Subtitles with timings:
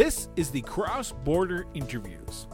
[0.00, 2.46] This is the Cross Border Interviews.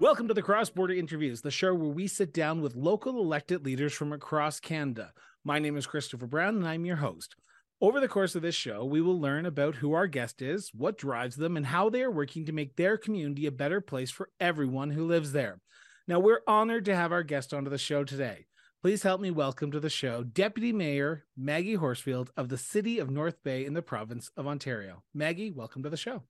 [0.00, 3.62] Welcome to the Cross Border Interviews, the show where we sit down with local elected
[3.62, 5.12] leaders from across Canada.
[5.44, 7.36] My name is Christopher Brown, and I'm your host.
[7.82, 10.96] Over the course of this show, we will learn about who our guest is, what
[10.96, 14.30] drives them, and how they are working to make their community a better place for
[14.40, 15.60] everyone who lives there.
[16.08, 18.46] Now, we're honored to have our guest onto the show today.
[18.82, 23.10] Please help me welcome to the show Deputy Mayor Maggie Horsfield of the City of
[23.10, 25.02] North Bay in the province of Ontario.
[25.12, 26.22] Maggie, welcome to the show.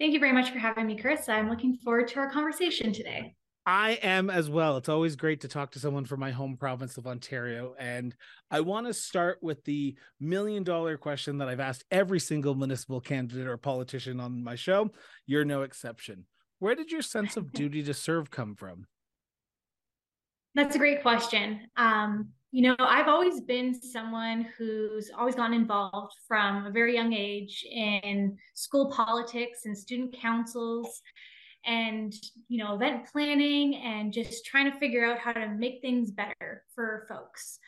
[0.00, 1.28] Thank you very much for having me, Chris.
[1.28, 3.34] I'm looking forward to our conversation today.
[3.66, 4.78] I am as well.
[4.78, 7.74] It's always great to talk to someone from my home province of Ontario.
[7.78, 8.14] And
[8.50, 13.02] I want to start with the million dollar question that I've asked every single municipal
[13.02, 14.90] candidate or politician on my show.
[15.26, 16.24] You're no exception.
[16.60, 18.86] Where did your sense of duty to serve come from?
[20.56, 21.68] That's a great question.
[21.76, 27.12] Um, you know, I've always been someone who's always gotten involved from a very young
[27.12, 31.02] age in school politics and student councils
[31.66, 32.14] and,
[32.48, 36.62] you know, event planning and just trying to figure out how to make things better
[36.74, 37.58] for folks.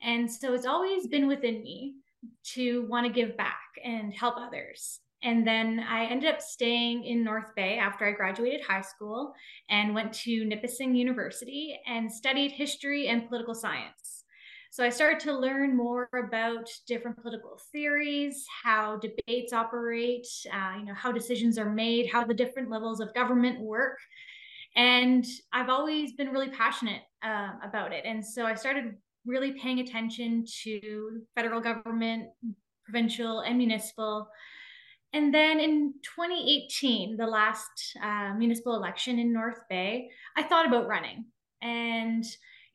[0.00, 1.94] And so it's always been within me
[2.54, 5.00] to want to give back and help others.
[5.22, 9.32] And then I ended up staying in North Bay after I graduated high school
[9.70, 14.24] and went to Nipissing University and studied history and political science.
[14.70, 20.84] So I started to learn more about different political theories, how debates operate, uh, you
[20.84, 23.96] know, how decisions are made, how the different levels of government work.
[24.76, 28.04] And I've always been really passionate uh, about it.
[28.04, 32.28] And so I started really paying attention to federal government,
[32.84, 34.28] provincial, and municipal
[35.16, 40.88] and then in 2018, the last uh, municipal election in North Bay, I thought about
[40.88, 41.24] running.
[41.62, 42.22] And,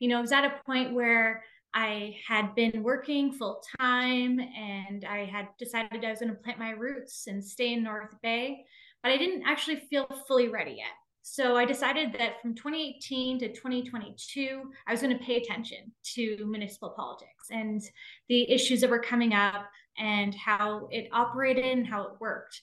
[0.00, 5.04] you know, I was at a point where I had been working full time and
[5.04, 8.64] I had decided I was going to plant my roots and stay in North Bay,
[9.04, 10.96] but I didn't actually feel fully ready yet.
[11.22, 16.44] So I decided that from 2018 to 2022, I was going to pay attention to
[16.44, 17.80] municipal politics and
[18.28, 19.66] the issues that were coming up
[19.98, 22.60] and how it operated and how it worked.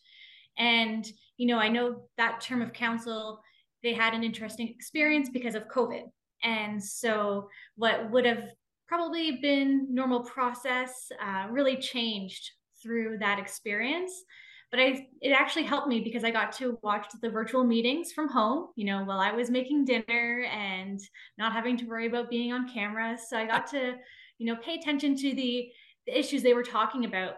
[0.57, 1.05] And,
[1.37, 3.41] you know, I know that term of council,
[3.83, 6.03] they had an interesting experience because of COVID.
[6.43, 8.49] And so what would have
[8.87, 12.51] probably been normal process uh, really changed
[12.81, 14.23] through that experience
[14.71, 18.29] but I it actually helped me because I got to watch the virtual meetings from
[18.29, 20.99] home, you know, while I was making dinner and
[21.37, 23.17] not having to worry about being on camera.
[23.17, 23.95] So I got to,
[24.37, 25.71] you know, pay attention to the,
[26.07, 27.35] the issues they were talking about.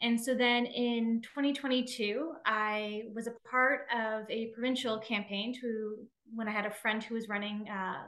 [0.00, 5.96] And so then in 2022, I was a part of a provincial campaign to
[6.34, 8.02] when I had a friend who was running uh,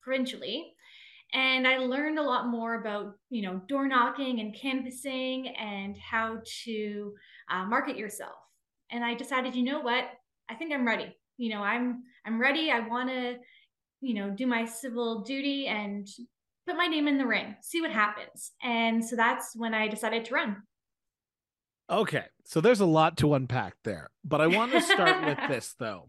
[0.00, 0.74] provincially.
[1.32, 6.38] And i learned a lot more about you know door knocking and canvassing and how
[6.64, 7.12] to
[7.50, 8.36] uh, market yourself.
[8.92, 10.04] And i decided you know what?
[10.48, 11.16] I think i'm ready.
[11.38, 12.70] You know i'm i'm ready.
[12.70, 13.36] I want to
[14.00, 16.06] you know do my civil duty and
[16.66, 20.24] put my name in the ring see what happens and so that's when i decided
[20.24, 20.56] to run
[21.90, 25.74] okay so there's a lot to unpack there but i want to start with this
[25.78, 26.06] though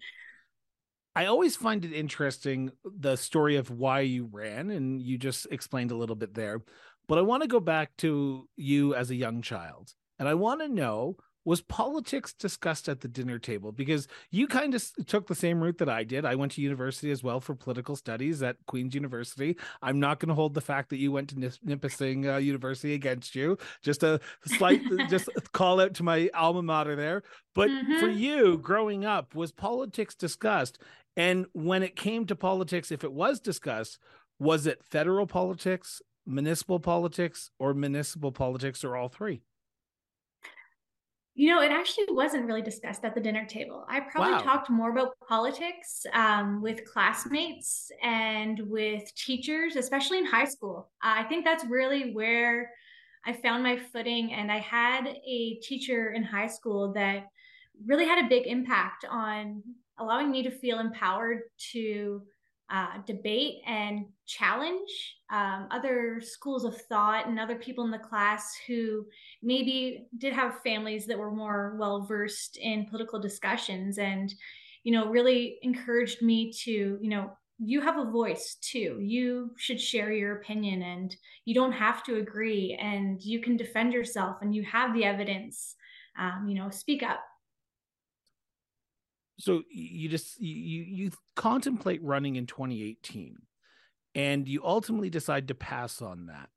[1.15, 5.91] I always find it interesting the story of why you ran, and you just explained
[5.91, 6.61] a little bit there.
[7.07, 10.59] But I want to go back to you as a young child, and I want
[10.59, 15.35] to know was politics discussed at the dinner table because you kind of took the
[15.35, 16.25] same route that I did.
[16.25, 19.55] I went to university as well for political studies at Queen's University.
[19.81, 23.35] I'm not going to hold the fact that you went to Nipissing uh, University against
[23.35, 23.57] you.
[23.83, 27.21] Just a slight, just call out to my alma mater there.
[27.53, 27.99] But mm-hmm.
[27.99, 30.79] for you, growing up, was politics discussed?
[31.15, 33.99] And when it came to politics, if it was discussed,
[34.39, 39.41] was it federal politics, municipal politics, or municipal politics, or all three?
[41.37, 43.85] You know, it actually wasn't really discussed at the dinner table.
[43.89, 44.39] I probably wow.
[44.39, 50.89] talked more about politics um, with classmates and with teachers, especially in high school.
[51.01, 52.71] I think that's really where
[53.25, 54.31] I found my footing.
[54.31, 57.27] And I had a teacher in high school that
[57.85, 59.61] really had a big impact on
[59.97, 61.41] allowing me to feel empowered
[61.73, 62.21] to
[62.69, 68.55] uh, debate and challenge um, other schools of thought and other people in the class
[68.67, 69.05] who
[69.43, 74.33] maybe did have families that were more well versed in political discussions and
[74.83, 78.97] you know really encouraged me to you know you have a voice too.
[78.99, 81.15] You should share your opinion and
[81.45, 85.75] you don't have to agree and you can defend yourself and you have the evidence
[86.19, 87.23] um, you know speak up
[89.37, 93.37] so you just you you contemplate running in 2018
[94.13, 96.49] and you ultimately decide to pass on that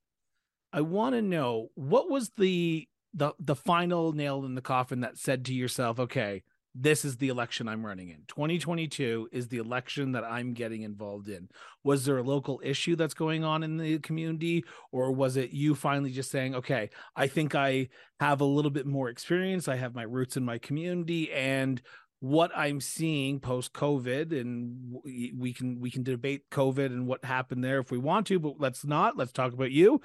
[0.73, 5.17] I want to know what was the the the final nail in the coffin that
[5.17, 6.43] said to yourself, okay,
[6.75, 8.23] this is the election I'm running in.
[8.29, 11.49] 2022 is the election that I'm getting involved in.
[11.83, 15.75] Was there a local issue that's going on in the community, or was it you
[15.75, 17.89] finally just saying, okay, I think I
[18.21, 21.81] have a little bit more experience, I have my roots in my community, and
[22.20, 27.62] what I'm seeing post COVID, and we can we can debate COVID and what happened
[27.62, 29.17] there if we want to, but let's not.
[29.17, 30.00] Let's talk about you.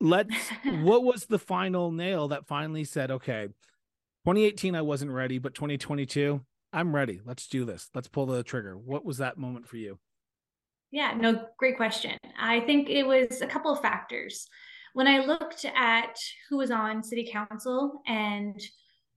[0.00, 0.34] Let's.
[0.82, 3.48] what was the final nail that finally said, okay,
[4.24, 6.40] 2018 I wasn't ready, but 2022
[6.72, 7.20] I'm ready.
[7.24, 7.90] Let's do this.
[7.94, 8.78] Let's pull the trigger.
[8.78, 9.98] What was that moment for you?
[10.90, 12.16] Yeah, no, great question.
[12.38, 14.46] I think it was a couple of factors.
[14.94, 16.16] When I looked at
[16.48, 18.60] who was on city council and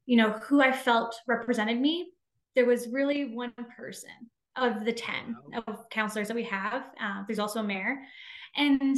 [0.06, 2.08] you know who I felt represented me,
[2.56, 4.10] there was really one person
[4.56, 5.36] of the 10
[5.68, 6.84] of counselors that we have.
[7.02, 7.98] Uh, there's also a mayor.
[8.56, 8.98] And,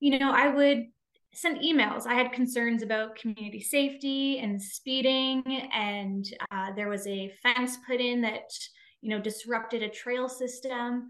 [0.00, 0.86] you know, I would
[1.32, 2.06] send emails.
[2.06, 5.42] I had concerns about community safety and speeding,
[5.72, 8.50] and uh, there was a fence put in that
[9.00, 11.08] you know disrupted a trail system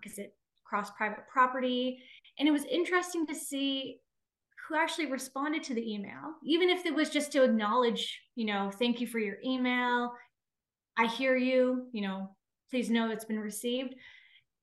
[0.00, 0.34] because um, it
[0.64, 2.02] crossed private property.
[2.38, 3.98] And it was interesting to see
[4.68, 8.70] who actually responded to the email, even if it was just to acknowledge, you know,
[8.78, 10.12] thank you for your email.
[11.00, 12.36] I hear you, you know,
[12.68, 13.94] please know it's been received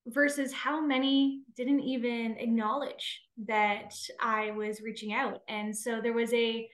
[0.05, 5.41] versus how many didn't even acknowledge that I was reaching out.
[5.49, 6.69] And so there was a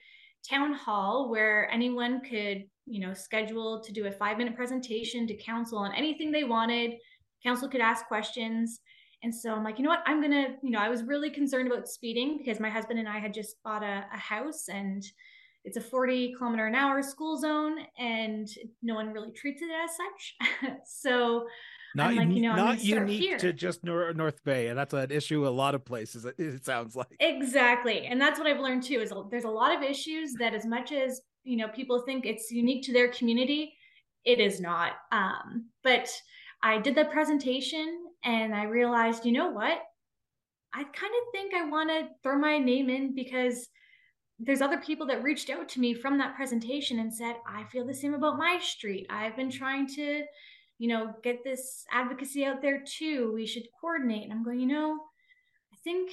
[0.46, 5.34] town hall where anyone could, you know, schedule to do a five minute presentation to
[5.34, 6.96] council on anything they wanted.
[7.42, 8.80] Council could ask questions.
[9.22, 10.04] And so I'm like, you know what?
[10.04, 13.08] I'm going to, you know, I was really concerned about speeding because my husband and
[13.08, 15.02] I had just bought a, a house and
[15.64, 18.48] it's a 40 kilometer an hour school zone and
[18.82, 20.76] no one really treats it as such.
[20.84, 21.46] so
[21.94, 25.46] not like, you know, not unique to just North, North Bay, and that's an issue
[25.46, 26.26] a lot of places.
[26.38, 29.00] It sounds like exactly, and that's what I've learned too.
[29.00, 32.50] Is there's a lot of issues that, as much as you know, people think it's
[32.50, 33.74] unique to their community,
[34.24, 34.92] it is not.
[35.12, 36.10] Um, but
[36.64, 39.78] I did the presentation, and I realized, you know what,
[40.74, 43.68] I kind of think I want to throw my name in because
[44.38, 47.86] there's other people that reached out to me from that presentation and said, I feel
[47.86, 49.06] the same about my street.
[49.08, 50.24] I've been trying to
[50.78, 53.32] you know, get this advocacy out there too.
[53.32, 54.24] We should coordinate.
[54.24, 54.98] And I'm going, you know,
[55.72, 56.10] I think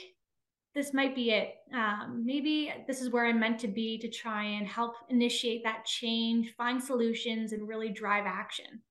[0.75, 1.55] this might be it.
[1.73, 5.85] Um, maybe this is where I'm meant to be to try and help initiate that
[5.85, 8.81] change, find solutions, and really drive action.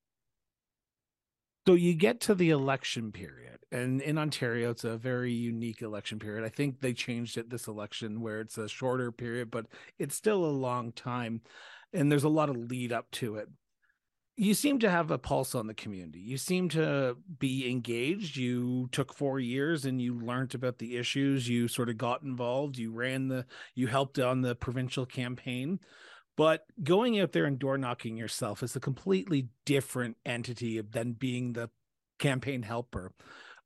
[1.71, 6.19] So you get to the election period, and in Ontario, it's a very unique election
[6.19, 6.43] period.
[6.43, 10.43] I think they changed it this election where it's a shorter period, but it's still
[10.43, 11.39] a long time.
[11.93, 13.47] And there's a lot of lead up to it
[14.37, 16.19] you seem to have a pulse on the community.
[16.19, 18.37] You seem to be engaged.
[18.37, 21.47] You took four years and you learned about the issues.
[21.47, 22.77] You sort of got involved.
[22.77, 23.45] You ran the,
[23.75, 25.79] you helped on the provincial campaign.
[26.41, 31.53] But going out there and door knocking yourself is a completely different entity than being
[31.53, 31.69] the
[32.17, 33.11] campaign helper.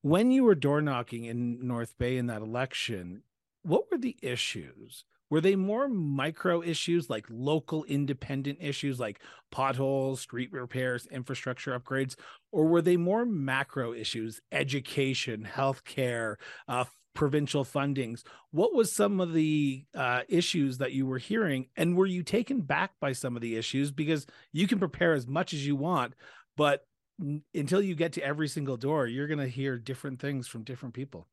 [0.02, 3.24] When you were door knocking in North Bay in that election,
[3.64, 5.06] what were the issues?
[5.32, 9.20] were they more micro issues like local independent issues like
[9.52, 12.16] potholes street repairs infrastructure upgrades
[12.52, 16.36] or were they more macro issues education healthcare
[16.68, 18.24] uh, provincial fundings.
[18.52, 22.62] What was some of the uh, issues that you were hearing and were you taken
[22.62, 23.92] back by some of the issues?
[23.92, 26.14] Because you can prepare as much as you want
[26.58, 26.86] but
[27.22, 30.64] n- until you get to every single door you're going to hear different things from
[30.64, 31.28] different people.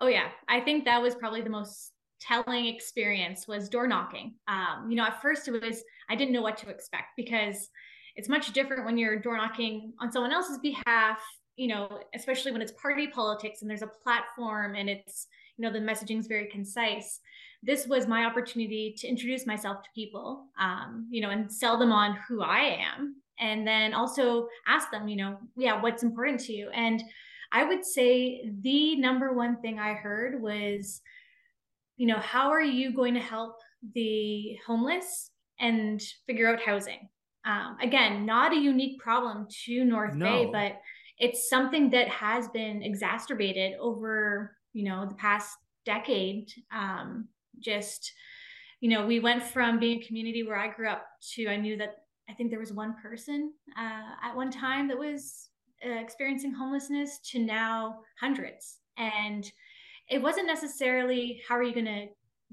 [0.00, 0.28] Oh yeah.
[0.48, 4.34] I think that was probably the most telling experience was door knocking.
[4.48, 7.68] Um, you know, at first it was, I didn't know what to expect because
[8.16, 11.18] it's much different when you're door knocking on someone else's behalf,
[11.56, 15.72] you know, especially when it's party politics and there's a platform and it's, you know,
[15.72, 17.20] the messaging is very concise.
[17.62, 21.92] This was my opportunity to introduce myself to people, um, you know, and sell them
[21.92, 23.16] on who I am.
[23.38, 26.70] And then also ask them, you know, yeah, what's important to you?
[26.70, 27.02] And
[27.52, 31.00] I would say the number one thing I heard was,
[31.96, 33.56] you know, how are you going to help
[33.94, 35.30] the homeless
[35.60, 37.08] and figure out housing?
[37.44, 40.24] Um, again, not a unique problem to North no.
[40.24, 40.80] Bay, but
[41.18, 46.50] it's something that has been exacerbated over, you know, the past decade.
[46.72, 47.28] Um,
[47.60, 48.12] just,
[48.80, 51.76] you know, we went from being a community where I grew up to I knew
[51.76, 51.96] that
[52.28, 55.50] I think there was one person uh, at one time that was
[55.84, 58.78] uh, experiencing homelessness to now hundreds.
[58.96, 59.50] And
[60.08, 62.06] it wasn't necessarily how are you going to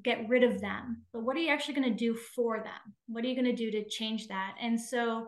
[0.03, 2.93] get rid of them, but what are you actually going to do for them?
[3.07, 4.55] What are you going to do to change that?
[4.59, 5.27] And so,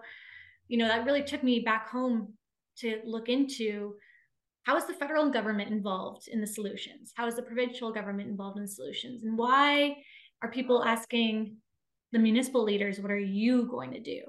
[0.68, 2.34] you know, that really took me back home
[2.80, 3.96] to look into
[4.64, 7.12] how is the federal government involved in the solutions?
[7.16, 9.24] How is the provincial government involved in the solutions?
[9.24, 9.98] And why
[10.42, 11.58] are people asking
[12.14, 14.22] the municipal leaders, what are you going to do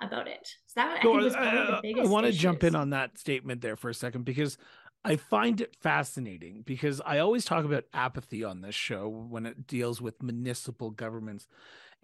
[0.00, 0.48] about it?
[0.66, 2.06] So that so I think was probably uh, the uh, biggest.
[2.08, 4.58] I want to jump in on that statement there for a second because
[5.04, 9.66] I find it fascinating because I always talk about apathy on this show when it
[9.66, 11.46] deals with municipal governments.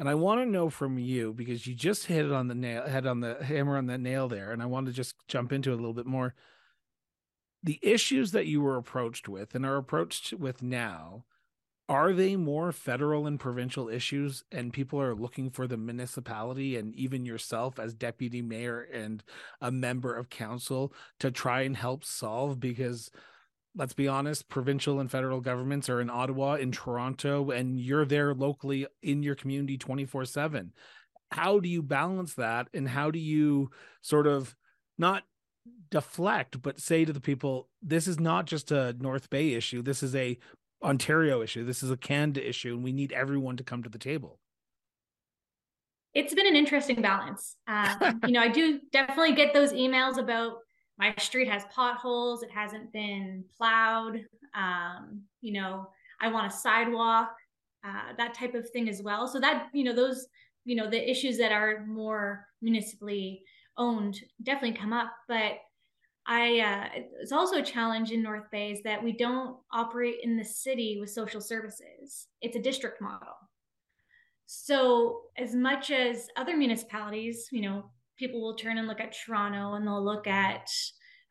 [0.01, 2.89] And I want to know from you because you just hit it on the nail,
[2.89, 4.51] head on the hammer on the nail there.
[4.51, 6.35] And I want to just jump into it a little bit more
[7.63, 11.25] the issues that you were approached with and are approached with now
[11.89, 16.95] are they more federal and provincial issues and people are looking for the municipality and
[16.95, 19.25] even yourself as deputy mayor and
[19.61, 23.11] a member of council to try and help solve because
[23.77, 28.35] let's be honest provincial and federal governments are in ottawa in toronto and you're there
[28.35, 30.73] locally in your community 24 7
[31.31, 33.71] how do you balance that and how do you
[34.03, 34.55] sort of
[34.99, 35.23] not
[35.91, 40.03] deflect but say to the people this is not just a north bay issue this
[40.03, 40.39] is a
[40.83, 43.99] ontario issue this is a canada issue and we need everyone to come to the
[43.99, 44.39] table
[46.13, 47.55] it's been an interesting balance.
[47.69, 50.57] Um, you know i do definitely get those emails about
[51.01, 55.89] my street has potholes it hasn't been plowed um, you know
[56.21, 57.35] i want a sidewalk
[57.85, 60.27] uh, that type of thing as well so that you know those
[60.65, 63.43] you know the issues that are more municipally
[63.77, 65.13] owned definitely come up.
[65.27, 65.59] But
[66.27, 70.37] I uh, it's also a challenge in North Bay is that we don't operate in
[70.37, 72.29] the city with social services.
[72.41, 73.35] It's a district model.
[74.47, 77.91] So as much as other municipalities, you know,
[78.21, 80.69] people will turn and look at Toronto and they'll look at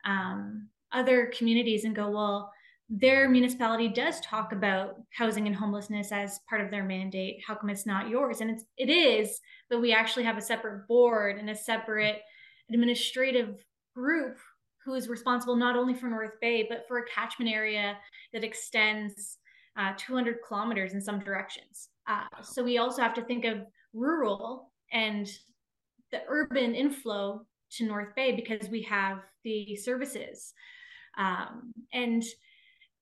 [0.04, 2.52] um, other communities and go, well,
[2.90, 7.40] their municipality does talk about housing and homelessness as part of their mandate.
[7.46, 8.40] How come it's not yours?
[8.40, 9.38] And it's it is,
[9.70, 12.20] but we actually have a separate board and a separate
[12.68, 14.36] administrative group
[14.84, 17.96] who is responsible not only for North Bay, but for a catchment area
[18.32, 19.38] that extends
[19.76, 21.90] uh, 200 kilometers in some directions.
[22.08, 23.58] Uh, so we also have to think of
[23.92, 25.30] rural and
[26.12, 30.52] the urban inflow to North Bay because we have the services.
[31.18, 32.22] Um, and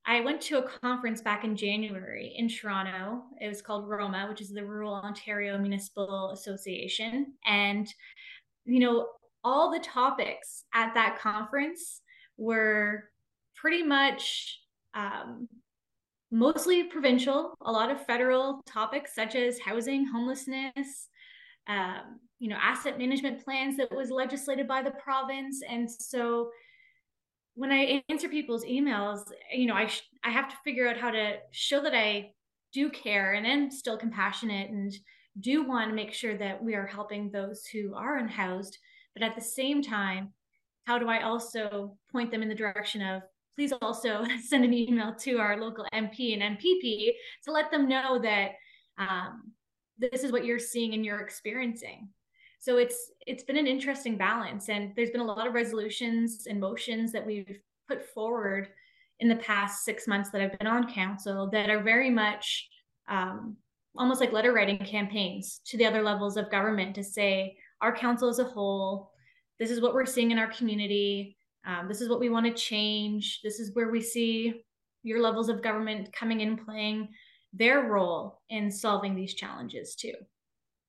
[0.07, 3.25] I went to a conference back in January in Toronto.
[3.41, 7.35] It was called ROMA, which is the Rural Ontario Municipal Association.
[7.45, 7.87] And,
[8.65, 9.09] you know,
[9.45, 12.01] all the topics at that conference
[12.39, 13.11] were
[13.55, 14.61] pretty much
[14.95, 15.49] um,
[16.31, 21.09] mostly provincial, a lot of federal topics such as housing, homelessness,
[21.69, 25.61] um, you know, asset management plans that was legislated by the province.
[25.69, 26.51] And so
[27.55, 29.21] when I answer people's emails,
[29.53, 32.31] you know, I, sh- I have to figure out how to show that I
[32.73, 34.93] do care and am still compassionate and
[35.41, 38.79] do want to make sure that we are helping those who are unhoused
[39.19, 40.33] but at the same time,
[40.85, 43.23] how do I also point them in the direction of
[43.57, 47.11] please also send an email to our local MP and MPP
[47.45, 48.53] to let them know that
[48.97, 49.53] um,
[49.99, 52.09] this is what you're seeing and you're experiencing.
[52.61, 56.61] So it's it's been an interesting balance, and there's been a lot of resolutions and
[56.61, 58.69] motions that we've put forward
[59.21, 62.69] in the past six months that I've been on council that are very much
[63.09, 63.57] um,
[63.97, 68.29] almost like letter writing campaigns to the other levels of government to say our council
[68.29, 69.11] as a whole.
[69.59, 71.37] This is what we're seeing in our community.
[71.67, 73.41] Um, this is what we want to change.
[73.43, 74.63] This is where we see
[75.03, 77.09] your levels of government coming in playing
[77.53, 80.15] their role in solving these challenges too.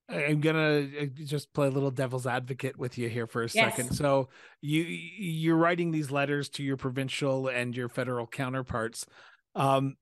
[0.08, 3.76] I'm gonna uh, just play a little devil's advocate with you here for a yes.
[3.76, 3.94] second.
[3.94, 4.28] So
[4.60, 9.06] you you're writing these letters to your provincial and your federal counterparts.
[9.54, 9.96] Um,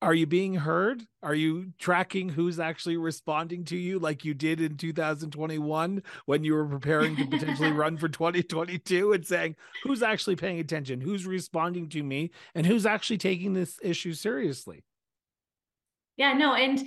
[0.00, 1.02] are you being heard?
[1.24, 6.54] Are you tracking who's actually responding to you like you did in 2021 when you
[6.54, 11.88] were preparing to potentially run for 2022 and saying who's actually paying attention, who's responding
[11.88, 14.84] to me, and who's actually taking this issue seriously?
[16.18, 16.82] Yeah, no, and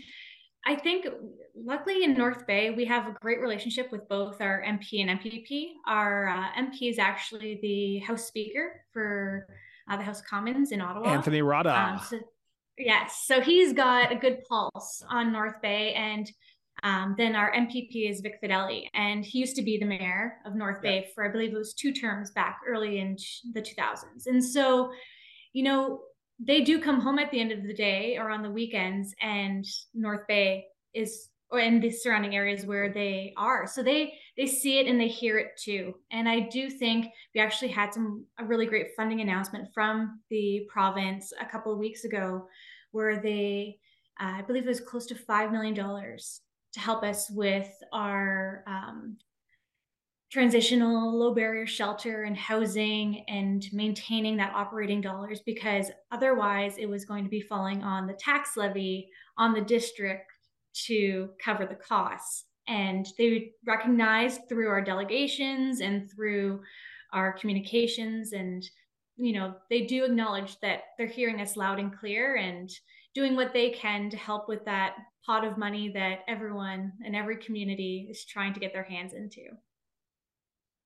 [0.65, 1.07] I think
[1.55, 5.71] luckily in North Bay, we have a great relationship with both our MP and MPP.
[5.87, 9.47] Our uh, MP is actually the House Speaker for
[9.89, 11.07] uh, the House of Commons in Ottawa.
[11.07, 11.75] Anthony Rota.
[11.75, 12.19] Um, so
[12.77, 13.23] Yes.
[13.25, 15.93] So he's got a good pulse on North Bay.
[15.93, 16.29] And
[16.83, 18.87] um, then our MPP is Vic Fedeli.
[18.93, 21.01] And he used to be the mayor of North yeah.
[21.01, 23.17] Bay for, I believe it was two terms back early in
[23.53, 24.27] the 2000s.
[24.27, 24.91] And so,
[25.53, 26.01] you know,
[26.43, 29.65] they do come home at the end of the day or on the weekends, and
[29.93, 33.67] North Bay is or in the surrounding areas where they are.
[33.67, 35.93] So they they see it and they hear it too.
[36.11, 40.65] And i do think we actually had some a really great funding announcement from the
[40.69, 42.47] province a couple of weeks ago
[42.91, 43.77] where they
[44.19, 46.41] uh, i believe it was close to five million dollars
[46.73, 49.17] to help us with our um,
[50.31, 57.03] transitional low barrier shelter and housing and maintaining that operating dollars because otherwise it was
[57.03, 60.31] going to be falling on the tax levy on the district
[60.73, 62.45] to cover the costs.
[62.67, 66.61] And they recognized through our delegations and through
[67.11, 68.63] our communications and
[69.17, 72.69] you know they do acknowledge that they're hearing us loud and clear and
[73.13, 74.95] doing what they can to help with that
[75.25, 79.41] pot of money that everyone and every community is trying to get their hands into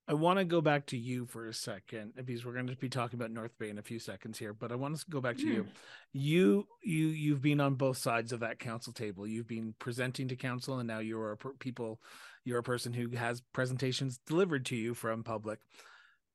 [0.07, 2.89] I want to go back to you for a second because we're going to be
[2.89, 4.53] talking about North Bay in a few seconds here.
[4.53, 5.53] But I want to go back to mm.
[5.53, 5.61] you.
[5.63, 5.69] Hmm.
[6.13, 9.25] You you you've been on both sides of that council table.
[9.25, 11.99] You've been presenting to council, and now you're a per- people.
[12.43, 15.59] You're a person who has presentations delivered to you from public.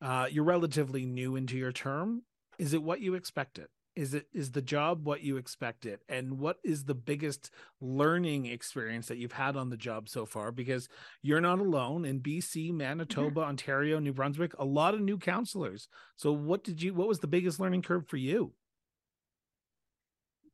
[0.03, 2.23] Uh, you're relatively new into your term.
[2.59, 3.69] Is it what you expected?
[4.01, 6.01] Is it is the job what you expected?
[6.09, 7.51] And what is the biggest
[7.83, 10.53] learning experience that you've had on the job so far?
[10.53, 10.89] Because
[11.21, 12.07] you're not alone.
[12.07, 12.79] In bc mm-hmm.
[12.79, 13.51] manitoba mm-hmm.
[13.51, 15.87] ontario new brunswick a lot of new counselors.
[16.17, 18.55] So what did you what was the biggest learning curve for you?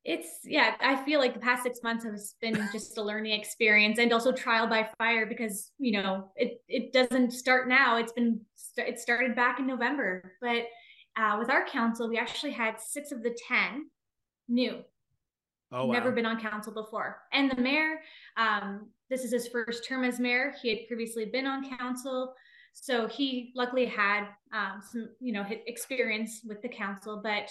[0.05, 4.01] It's yeah i feel like the past six months has been just a learning experience
[4.01, 7.97] and also trial by fire because you know it it doesn't start now.
[7.97, 8.41] It's been
[8.77, 10.65] it started back in november but
[11.17, 13.87] uh, with our council, we actually had six of the 10
[14.49, 14.83] new.
[15.73, 15.93] Oh, wow.
[15.93, 17.19] Never been on council before.
[17.33, 18.01] And the mayor,
[18.37, 20.55] um, this is his first term as mayor.
[20.63, 22.35] He had previously been on council.
[22.73, 27.51] So he luckily had um, some, you know, experience with the council, but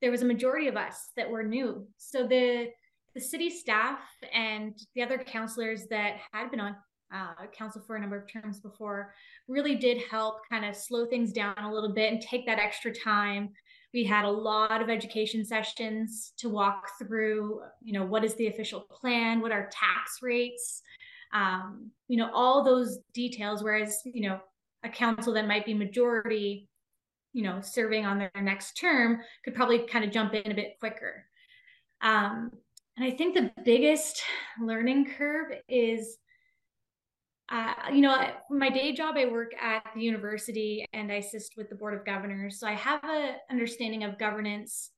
[0.00, 1.86] there was a majority of us that were new.
[1.98, 2.68] So the
[3.14, 4.00] the city staff
[4.32, 6.74] and the other counselors that had been on
[7.12, 9.14] uh, council for a number of terms before,
[9.48, 12.92] really did help kind of slow things down a little bit and take that extra
[12.94, 13.50] time.
[13.92, 18.46] We had a lot of education sessions to walk through, you know, what is the
[18.46, 20.82] official plan, what are tax rates,
[21.34, 23.62] um, you know, all those details.
[23.62, 24.40] Whereas, you know,
[24.82, 26.68] a council that might be majority,
[27.34, 30.78] you know, serving on their next term could probably kind of jump in a bit
[30.80, 31.26] quicker.
[32.00, 32.50] Um,
[32.96, 34.22] and I think the biggest
[34.60, 36.18] learning curve is
[37.52, 38.16] uh, you know,
[38.50, 42.06] my day job, I work at the university and I assist with the board of
[42.06, 42.58] governors.
[42.58, 44.90] So I have a understanding of governance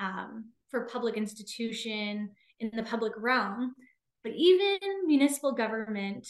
[0.00, 2.30] um, for public institution
[2.60, 3.74] in the public realm.
[4.22, 6.28] But even municipal government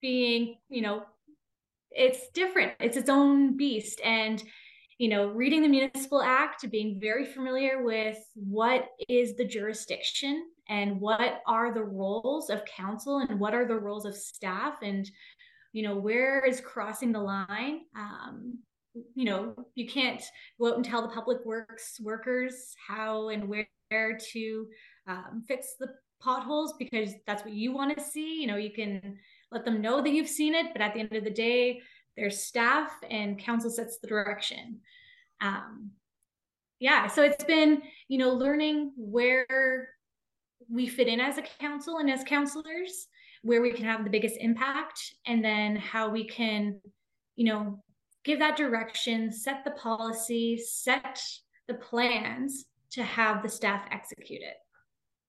[0.00, 1.02] being, you know,
[1.90, 2.72] it's different.
[2.80, 4.00] It's its own beast.
[4.02, 4.42] And
[4.98, 11.00] you know, reading the Municipal Act, being very familiar with what is the jurisdiction and
[11.00, 15.10] what are the roles of council and what are the roles of staff and,
[15.72, 17.80] you know, where is crossing the line.
[17.96, 18.58] Um,
[19.14, 20.22] you know, you can't
[20.60, 24.66] go out and tell the public works workers how and where to
[25.06, 25.88] um, fix the
[26.20, 28.40] potholes because that's what you want to see.
[28.40, 29.18] You know, you can
[29.50, 31.80] let them know that you've seen it, but at the end of the day,
[32.16, 34.80] there's staff and council sets the direction
[35.40, 35.90] um,
[36.78, 39.88] yeah so it's been you know learning where
[40.70, 43.08] we fit in as a council and as counselors
[43.42, 46.80] where we can have the biggest impact and then how we can
[47.36, 47.82] you know
[48.24, 51.20] give that direction set the policy set
[51.68, 54.56] the plans to have the staff execute it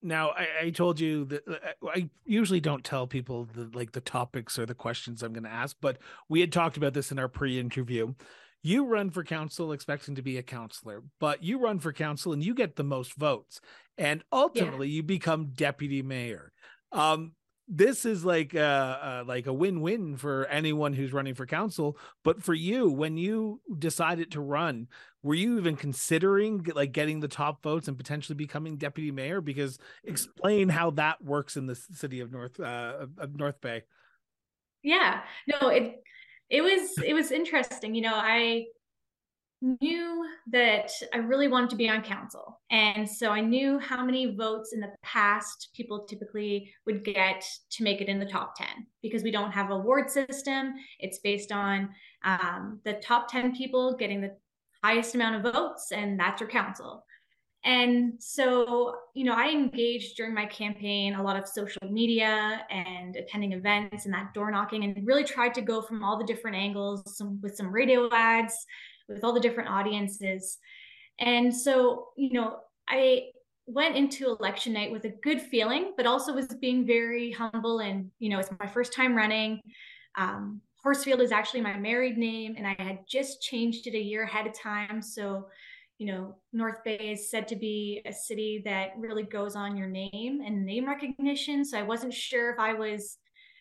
[0.04, 4.02] now I, I, told you that uh, I usually don't tell people the like the
[4.02, 5.96] topics or the questions I'm going to ask, but
[6.28, 8.12] we had talked about this in our pre-interview.
[8.64, 12.42] You run for council expecting to be a counselor, but you run for council and
[12.42, 13.60] you get the most votes,
[13.96, 14.96] and ultimately yeah.
[14.96, 16.50] you become deputy mayor.
[16.90, 17.32] Um,
[17.68, 21.96] this is like a, a, like a win-win for anyone who's running for council.
[22.22, 24.88] But for you when you decided to run
[25.24, 29.40] were you even considering like getting the top votes and potentially becoming deputy mayor?
[29.40, 33.84] Because explain how that works in the city of north uh, of north bay.
[34.82, 35.22] Yeah.
[35.48, 36.02] No it
[36.50, 38.64] it was it was interesting you know i
[39.80, 42.60] knew that I really wanted to be on council.
[42.70, 47.82] And so I knew how many votes in the past people typically would get to
[47.82, 48.66] make it in the top 10
[49.02, 50.74] because we don't have a ward system.
[50.98, 51.88] It's based on
[52.24, 54.36] um, the top 10 people getting the
[54.82, 57.04] highest amount of votes, and that's your council.
[57.64, 63.16] And so, you know, I engaged during my campaign a lot of social media and
[63.16, 66.56] attending events and that door knocking, and really tried to go from all the different
[66.56, 68.54] angles some, with some radio ads
[69.08, 70.58] with all the different audiences.
[71.18, 73.28] And so, you know, I
[73.66, 77.80] went into election night with a good feeling, but also was being very humble.
[77.80, 79.60] And, you know, it's my first time running.
[80.16, 84.24] Um, Horsfield is actually my married name, and I had just changed it a year
[84.24, 85.00] ahead of time.
[85.00, 85.46] So,
[85.98, 89.88] you know, North Bay is said to be a city that really goes on your
[89.88, 91.64] name and name recognition.
[91.64, 93.18] So I wasn't sure if I was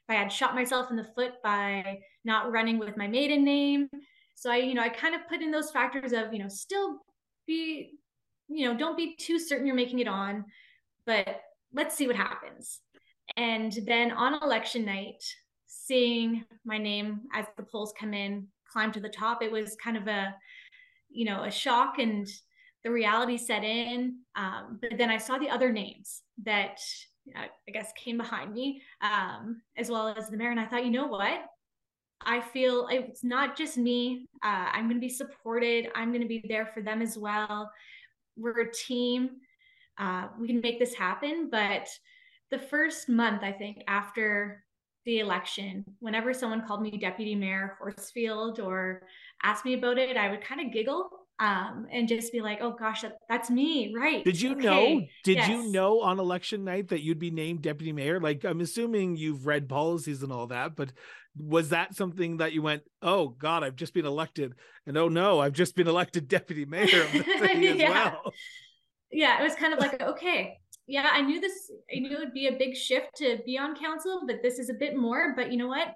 [0.07, 3.87] if I had shot myself in the foot by not running with my maiden name.
[4.35, 6.97] So I, you know, I kind of put in those factors of, you know, still
[7.47, 7.91] be,
[8.49, 10.43] you know, don't be too certain you're making it on,
[11.05, 11.41] but
[11.73, 12.81] let's see what happens.
[13.37, 15.23] And then on election night,
[15.67, 19.95] seeing my name as the polls come in climb to the top, it was kind
[19.95, 20.35] of a,
[21.13, 22.27] you know, a shock and
[22.83, 24.17] the reality set in.
[24.35, 26.79] Um, but then I saw the other names that
[27.35, 30.51] I guess came behind me, um, as well as the mayor.
[30.51, 31.45] And I thought, you know what?
[32.25, 34.27] I feel it's not just me.
[34.43, 35.87] Uh, I'm going to be supported.
[35.95, 37.71] I'm going to be there for them as well.
[38.37, 39.29] We're a team.
[39.97, 41.49] Uh, we can make this happen.
[41.51, 41.87] But
[42.51, 44.63] the first month, I think, after
[45.05, 49.03] the election, whenever someone called me Deputy Mayor Horsfield or
[49.43, 52.71] asked me about it, I would kind of giggle um, and just be like, oh
[52.71, 54.23] gosh, that, that's me, right?
[54.23, 54.61] Did you okay.
[54.61, 55.01] know?
[55.23, 55.49] Did yes.
[55.49, 58.19] you know on election night that you'd be named deputy mayor?
[58.19, 60.93] Like, I'm assuming you've read policies and all that, but
[61.35, 64.53] was that something that you went, oh God, I've just been elected,
[64.85, 68.33] and oh no, I've just been elected deputy mayor of the city as well?
[69.11, 71.71] Yeah, it was kind of like, okay, yeah, I knew this.
[71.95, 74.69] I knew it would be a big shift to be on council, but this is
[74.69, 75.33] a bit more.
[75.35, 75.95] But you know what?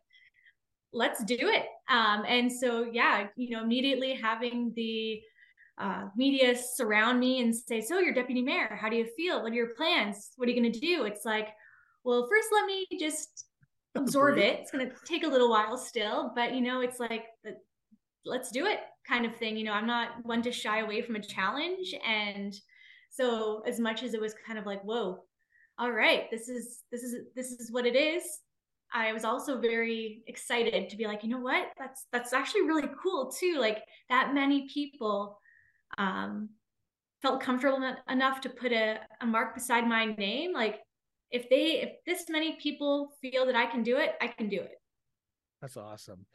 [0.93, 1.65] let's do it.
[1.89, 5.21] Um, and so, yeah, you know, immediately having the
[5.77, 8.77] uh, media surround me and say, So, you're deputy mayor.
[8.79, 9.43] How do you feel?
[9.43, 10.31] What are your plans?
[10.35, 11.03] What are you going to do?
[11.05, 11.49] It's like,
[12.03, 13.45] well, first, let me just
[13.95, 14.59] absorb it.
[14.61, 17.25] It's going to take a little while still, but you know, it's like,
[18.25, 19.55] let's do it kind of thing.
[19.55, 21.93] You know, I'm not one to shy away from a challenge.
[22.05, 22.53] And
[23.17, 25.23] so, as much as it was kind of like, whoa,
[25.79, 28.23] all right, this is, this is, this is what it is
[28.93, 31.67] I was also very excited to be like, you know what?
[31.77, 33.57] That's that's actually really cool too.
[33.59, 35.39] Like that many people
[35.97, 36.49] um,
[37.21, 40.53] felt comfortable enough to put a, a mark beside my name.
[40.53, 40.79] Like
[41.31, 44.61] if they if this many people feel that I can do it, I can do
[44.61, 44.79] it.
[45.61, 46.25] That's awesome.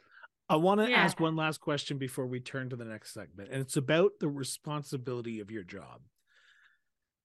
[0.48, 0.96] I want to yeah.
[0.96, 4.28] ask one last question before we turn to the next segment, and it's about the
[4.28, 6.02] responsibility of your job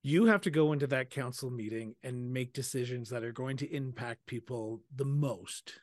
[0.08, 3.76] you have to go into that council meeting and make decisions that are going to
[3.76, 5.74] impact people the most.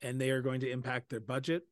[0.00, 1.64] And they are going to impact their budget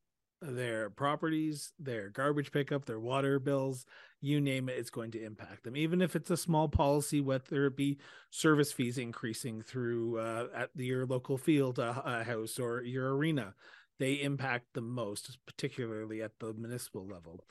[0.45, 3.87] their properties their garbage pickup their water bills
[4.21, 5.77] you name it it's going to impact them.
[5.77, 7.97] Even if it's a small policy whether it be
[8.29, 13.55] service fees increasing through uh, at your local field uh, uh, house or your arena
[14.01, 17.45] they impact the most particularly at the municipal level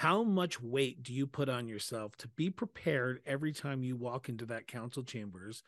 [0.00, 4.30] how much weight do you put on yourself to be prepared every time you walk
[4.30, 5.62] into that council chambers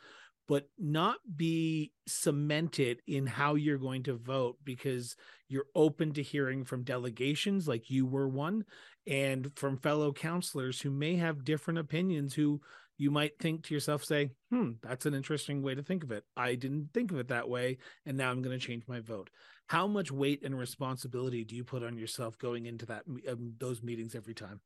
[0.49, 5.17] but not be cemented in how you're going to vote because
[5.49, 8.65] you're open to hearing from delegations like you were one
[9.07, 12.59] and from fellow counselors who may have different opinions who
[13.03, 16.25] you might think to yourself say hmm that's an interesting way to think of it.
[16.37, 19.29] I didn't think of it that way and now i'm going to change my vote.
[19.67, 23.83] How much weight and responsibility do you put on yourself going into that um, those
[23.83, 24.61] meetings every time?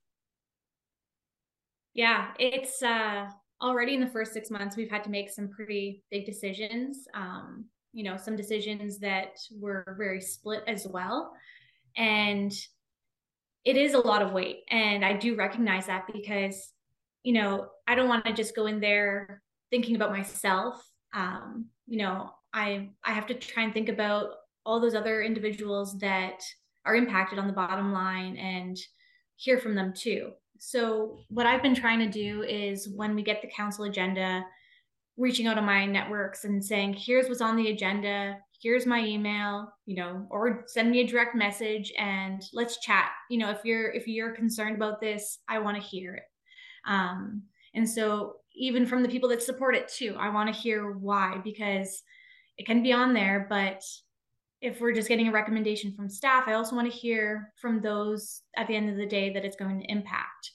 [1.94, 3.26] Yeah it's uh
[3.62, 7.08] already in the first six months we've had to make some pretty big decisions.
[7.14, 11.32] Um you know some decisions that were very split as well.
[11.96, 12.52] And
[13.64, 16.72] it is a lot of weight and i do recognize that because
[17.26, 21.98] you know i don't want to just go in there thinking about myself um you
[21.98, 24.30] know i i have to try and think about
[24.64, 26.42] all those other individuals that
[26.84, 28.78] are impacted on the bottom line and
[29.36, 30.30] hear from them too.
[30.58, 34.44] So, what I've been trying to do is when we get the council agenda,
[35.18, 39.72] reaching out to my networks and saying, here's what's on the agenda, here's my email,
[39.84, 43.10] you know, or send me a direct message and let's chat.
[43.28, 46.24] You know, if you're if you're concerned about this, I want to hear it.
[46.86, 47.42] Um,
[47.74, 51.40] and so even from the people that support it too, I want to hear why
[51.44, 52.02] because
[52.56, 53.82] it can be on there, but
[54.62, 58.42] if we're just getting a recommendation from staff, I also want to hear from those
[58.56, 60.52] at the end of the day that it's going to impact.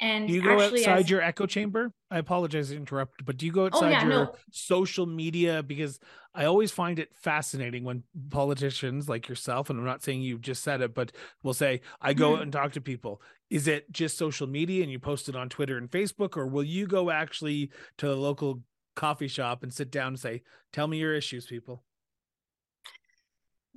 [0.00, 1.92] And do you go outside as, your echo chamber?
[2.10, 4.34] I apologize to interrupt, but do you go outside oh, yeah, your no.
[4.52, 5.62] social media?
[5.62, 5.98] Because
[6.38, 10.62] I always find it fascinating when politicians like yourself, and I'm not saying you just
[10.62, 11.10] said it, but
[11.42, 12.42] will say, I go mm-hmm.
[12.42, 13.20] and talk to people.
[13.50, 16.62] Is it just social media and you post it on Twitter and Facebook, or will
[16.62, 18.62] you go actually to the local
[18.94, 21.82] coffee shop and sit down and say, Tell me your issues, people?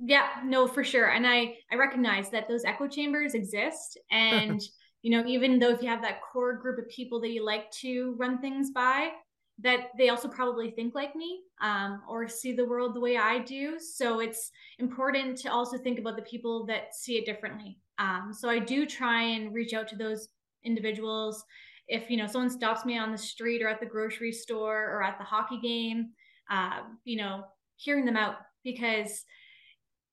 [0.04, 4.60] yeah no for sure and i i recognize that those echo chambers exist and
[5.02, 7.70] you know even though if you have that core group of people that you like
[7.70, 9.10] to run things by
[9.58, 13.38] that they also probably think like me um, or see the world the way i
[13.38, 13.78] do.
[13.78, 17.78] So it's important to also think about the people that see it differently.
[17.98, 20.28] Um, so i do try and reach out to those
[20.64, 21.44] individuals.
[21.88, 25.02] If you know someone stops me on the street or at the grocery store or
[25.02, 26.10] at the hockey game
[26.50, 27.44] uh, you know
[27.76, 29.24] hearing them out because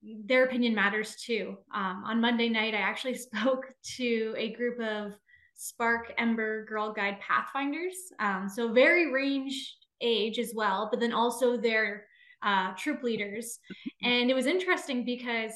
[0.01, 1.57] their opinion matters too.
[1.73, 3.65] Um, on Monday night, I actually spoke
[3.97, 5.13] to a group of
[5.61, 8.13] Spark Ember Girl Guide Pathfinders.
[8.19, 12.05] Um, so very range age as well, but then also their
[12.41, 13.59] uh, troop leaders.
[14.01, 15.51] And it was interesting because,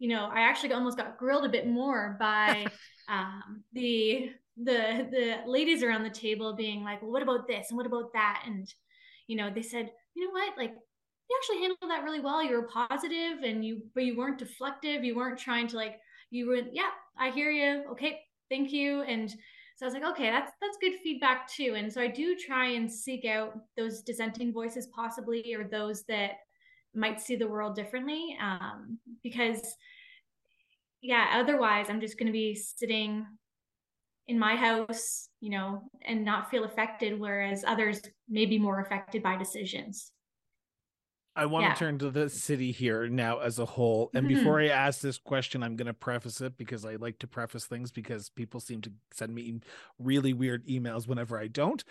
[0.00, 2.66] you know, I actually almost got grilled a bit more by
[3.08, 7.76] um, the the the ladies around the table being like, well, what about this and
[7.76, 8.42] what about that?
[8.46, 8.66] And
[9.28, 10.74] you know, they said, you know what, like
[11.30, 12.42] you actually handled that really well.
[12.42, 15.04] You were positive and you but you weren't deflective.
[15.04, 17.84] You weren't trying to like you were yeah, I hear you.
[17.92, 18.18] Okay,
[18.50, 19.02] thank you.
[19.02, 21.74] And so I was like, okay, that's that's good feedback too.
[21.76, 26.32] And so I do try and seek out those dissenting voices possibly or those that
[26.94, 28.36] might see the world differently.
[28.40, 29.76] Um, because
[31.02, 33.26] yeah, otherwise I'm just gonna be sitting
[34.28, 39.22] in my house, you know, and not feel affected, whereas others may be more affected
[39.22, 40.10] by decisions.
[41.36, 41.74] I want yeah.
[41.74, 44.10] to turn to the city here now as a whole.
[44.14, 44.38] And mm-hmm.
[44.38, 47.66] before I ask this question, I'm going to preface it because I like to preface
[47.66, 49.60] things because people seem to send me
[49.98, 51.84] really weird emails whenever I don't.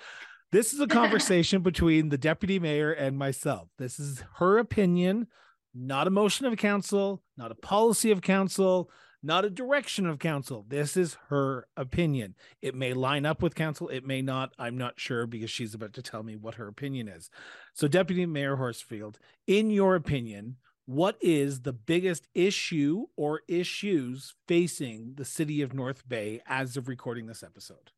[0.52, 3.70] This is a conversation between the deputy mayor and myself.
[3.78, 5.28] This is her opinion,
[5.76, 8.90] not a motion of council, not a policy of council,
[9.26, 10.66] not a direction of council.
[10.68, 12.36] This is her opinion.
[12.62, 14.54] It may line up with council, it may not.
[14.60, 17.30] I'm not sure because she's about to tell me what her opinion is.
[17.74, 25.14] So, Deputy Mayor Horsfield, in your opinion, what is the biggest issue or issues facing
[25.16, 27.92] the city of North Bay as of recording this episode?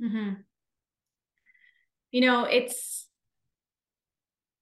[0.00, 0.34] Mm-hmm.
[2.12, 3.08] You know, it's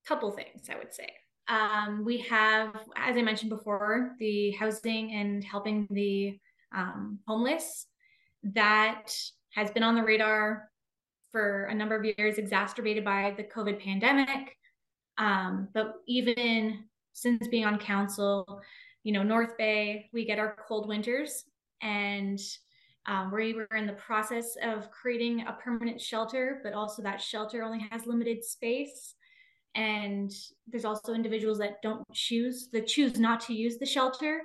[0.03, 1.09] a couple things, I would say.
[1.47, 6.39] Um, we have, as I mentioned before, the housing and helping the
[6.75, 7.87] um, homeless
[8.43, 9.13] that
[9.53, 10.69] has been on the radar
[11.31, 14.57] for a number of years, exacerbated by the COVID pandemic.
[15.17, 18.61] Um, but even since being on council,
[19.03, 21.43] you know, North Bay, we get our cold winters,
[21.81, 22.39] and
[23.05, 27.63] um, we were in the process of creating a permanent shelter, but also that shelter
[27.63, 29.15] only has limited space
[29.75, 30.31] and
[30.67, 34.41] there's also individuals that don't choose that choose not to use the shelter.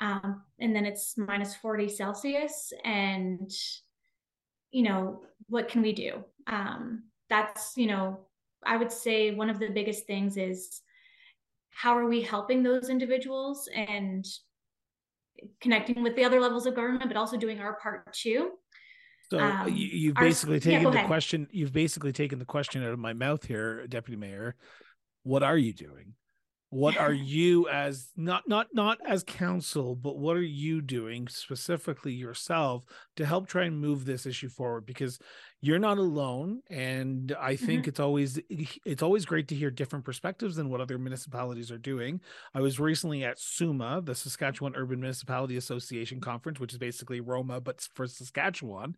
[0.00, 3.50] Um, and then it's minus 40 celsius and
[4.70, 6.24] you know what can we do?
[6.46, 8.20] Um, that's you know
[8.64, 10.82] i would say one of the biggest things is
[11.70, 14.26] how are we helping those individuals and
[15.62, 18.50] connecting with the other levels of government but also doing our part too
[19.32, 21.06] so um, you, have basically our, taken yeah, the ahead.
[21.06, 21.48] question.
[21.50, 24.56] You've basically taken the question out of my mouth here, Deputy Mayor.
[25.22, 26.12] What are you doing?
[26.72, 32.12] What are you as not not not as council, but what are you doing specifically
[32.12, 32.84] yourself
[33.16, 34.86] to help try and move this issue forward?
[34.86, 35.18] Because
[35.64, 37.88] you're not alone and i think mm-hmm.
[37.88, 38.38] it's always
[38.84, 42.20] it's always great to hear different perspectives than what other municipalities are doing
[42.52, 47.60] i was recently at suma the saskatchewan urban municipality association conference which is basically roma
[47.60, 48.94] but for saskatchewan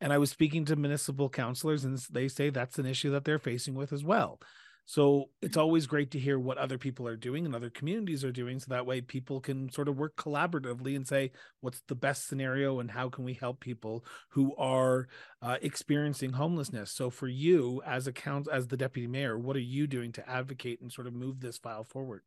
[0.00, 3.38] and i was speaking to municipal councilors and they say that's an issue that they're
[3.38, 4.40] facing with as well
[4.88, 8.32] so it's always great to hear what other people are doing and other communities are
[8.32, 8.58] doing.
[8.58, 12.80] So that way people can sort of work collaboratively and say, what's the best scenario
[12.80, 15.06] and how can we help people who are
[15.42, 16.90] uh, experiencing homelessness?
[16.90, 18.14] So for you as a
[18.50, 21.58] as the deputy mayor, what are you doing to advocate and sort of move this
[21.58, 22.22] file forward?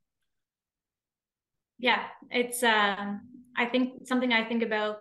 [1.79, 3.21] Yeah, it's, um,
[3.57, 4.97] I think something I think about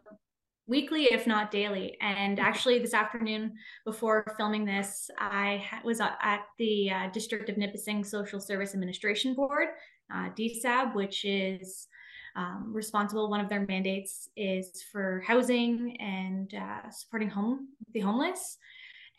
[0.70, 1.96] weekly, if not daily.
[2.00, 3.54] And actually, this afternoon,
[3.84, 9.68] before filming this, I was at the uh, District of Nipissing Social Service Administration Board,
[10.14, 11.88] uh, DSAB, which is
[12.36, 13.28] um, responsible.
[13.28, 18.56] One of their mandates is for housing and uh, supporting home the homeless.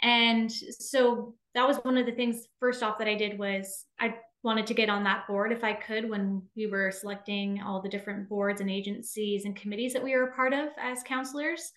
[0.02, 2.48] And so that was one of the things.
[2.62, 5.74] First off, that I did was I wanted to get on that board if I
[5.74, 10.16] could when we were selecting all the different boards and agencies and committees that we
[10.16, 11.72] were a part of as counselors,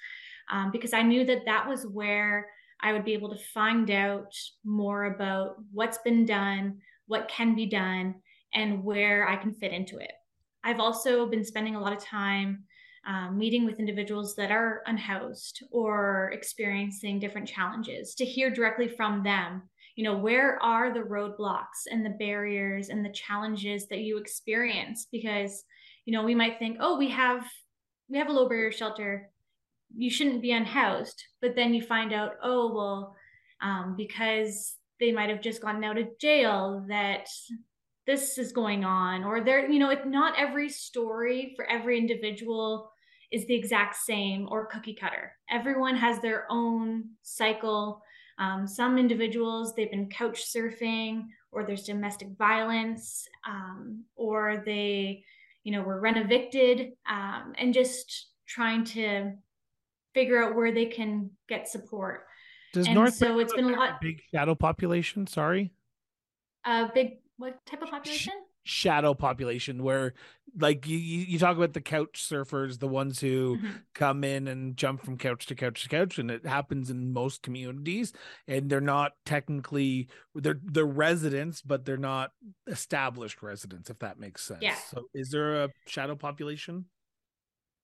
[0.51, 2.49] um, because I knew that that was where
[2.81, 4.33] I would be able to find out
[4.65, 8.15] more about what's been done, what can be done,
[8.55, 10.13] and where I can fit into it.
[10.63, 12.65] I've also been spending a lot of time
[13.07, 19.23] um, meeting with individuals that are unhoused or experiencing different challenges to hear directly from
[19.23, 19.63] them
[19.95, 25.07] you know where are the roadblocks and the barriers and the challenges that you experience?
[25.11, 25.65] Because
[26.05, 27.45] you know we might think oh we have
[28.09, 29.31] we have a low barrier shelter.
[29.97, 31.23] You shouldn't be unhoused.
[31.41, 33.17] But then you find out oh well
[33.63, 37.29] um, because they might have just gotten out of jail that
[38.07, 42.91] this is going on or there you know it, not every story for every individual
[43.35, 45.33] is the exact same or cookie cutter.
[45.51, 48.01] Everyone has their own cycle
[48.39, 55.25] um, some individuals, they've been couch surfing or there's domestic violence, um, or they,
[55.63, 59.33] you know, were rent evicted, um, and just trying to
[60.15, 62.27] figure out where they can get support.
[62.73, 65.29] Does and North so it's been a lot big shadow population?
[65.29, 65.73] Sorry,
[66.67, 68.33] a uh, big what type of population?
[68.65, 70.15] Shadow population where
[70.59, 73.69] like you you talk about the couch surfers the ones who mm-hmm.
[73.95, 77.43] come in and jump from couch to couch to couch and it happens in most
[77.43, 78.13] communities
[78.49, 82.31] and they're not technically they're they're residents but they're not
[82.67, 84.77] established residents if that makes sense yeah.
[84.91, 86.87] so is there a shadow population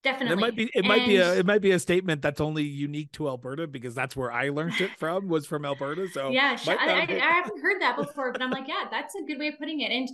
[0.03, 0.89] definitely it might be it and...
[0.89, 4.17] might be a it might be a statement that's only unique to alberta because that's
[4.17, 7.83] where i learned it from was from alberta so yeah I, I, I haven't heard
[7.83, 10.09] that before but i'm like yeah that's a good way of putting it and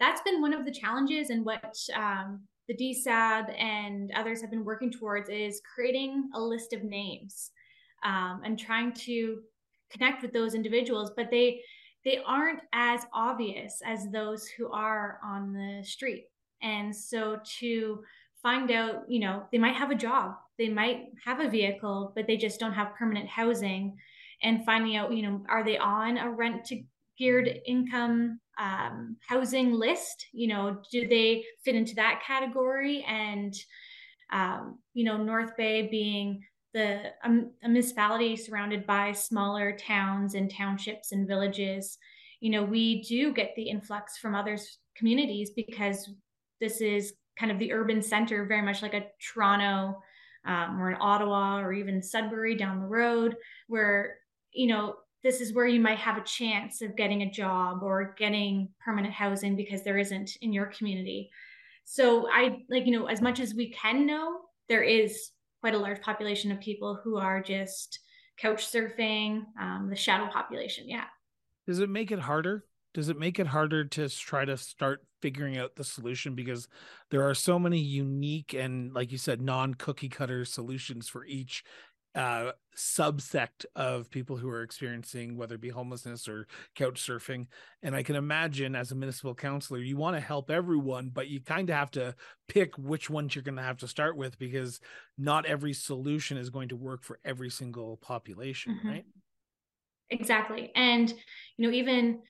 [0.00, 4.64] that's been one of the challenges and what um, the DSAB and others have been
[4.64, 7.50] working towards is creating a list of names
[8.04, 9.40] um, and trying to
[9.90, 11.60] connect with those individuals, but they
[12.02, 16.24] they aren't as obvious as those who are on the street.
[16.62, 18.02] And so to
[18.42, 22.26] find out, you know, they might have a job, they might have a vehicle, but
[22.26, 23.98] they just don't have permanent housing.
[24.42, 26.82] And finding out, you know, are they on a rent to
[27.18, 33.04] geared income um, housing list you know do they fit into that category?
[33.08, 33.54] And
[34.32, 40.50] um, you know north bay being the um, a municipality surrounded by smaller towns and
[40.50, 41.98] townships and villages
[42.40, 44.56] you know we do get the influx from other
[44.96, 46.10] communities because
[46.60, 50.00] this is kind of the urban center very much like a toronto
[50.46, 53.36] um, or an ottawa or even sudbury down the road
[53.68, 54.16] where
[54.52, 58.14] you know this is where you might have a chance of getting a job or
[58.18, 61.30] getting permanent housing because there isn't in your community.
[61.84, 65.30] So I like, you know, as much as we can know, there is
[65.60, 68.00] quite a large population of people who are just
[68.38, 70.88] couch surfing, um, the shadow population.
[70.88, 71.04] Yeah.
[71.66, 72.64] Does it make it harder?
[72.94, 76.66] Does it make it harder to try to start figuring out the solution because
[77.10, 81.62] there are so many unique and like you said non cookie cutter solutions for each
[82.14, 87.46] uh subsect of people who are experiencing whether it be homelessness or couch surfing.
[87.82, 91.40] And i can imagine as a municipal councilor you want to help everyone but you
[91.40, 92.14] kind of have to
[92.48, 94.80] pick which ones you're going to have to start with because
[95.18, 98.88] not every solution is going to work for every single population mm-hmm.
[98.88, 99.04] right?
[100.10, 100.72] Exactly.
[100.74, 101.12] And
[101.56, 102.20] you know even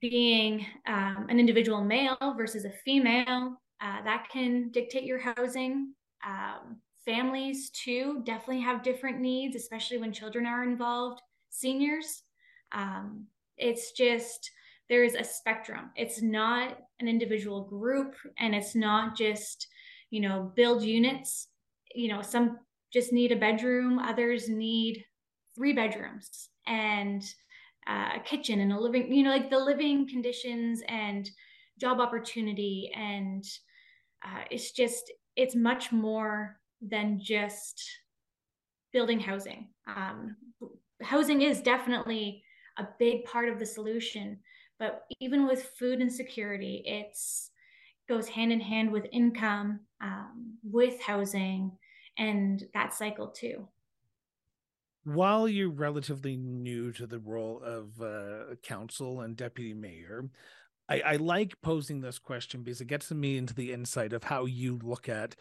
[0.00, 5.92] being um, an individual male versus a female uh, that can dictate your housing
[6.26, 11.22] um, families too definitely have different needs, especially when children are involved.
[11.48, 12.24] Seniors,
[12.72, 14.50] um, it's just
[14.88, 15.90] there is a spectrum.
[15.96, 19.68] It's not an individual group, and it's not just
[20.10, 21.48] you know build units.
[21.94, 22.58] You know, some
[22.92, 25.04] just need a bedroom, others need
[25.54, 27.22] three bedrooms and
[27.88, 29.12] uh, a kitchen and a living.
[29.12, 31.30] You know, like the living conditions and
[31.78, 33.44] job opportunity, and
[34.24, 36.58] uh, it's just it's much more
[36.90, 37.82] than just
[38.92, 39.68] building housing.
[39.86, 40.36] Um,
[41.02, 42.42] housing is definitely
[42.78, 44.38] a big part of the solution,
[44.78, 47.50] but even with food insecurity, it's
[48.08, 51.72] goes hand in hand with income, um, with housing,
[52.18, 53.66] and that cycle too.
[55.04, 60.28] While you're relatively new to the role of uh, council and deputy mayor,
[60.88, 64.44] I, I, like posing this question because it gets me into the insight of how
[64.44, 65.34] you look at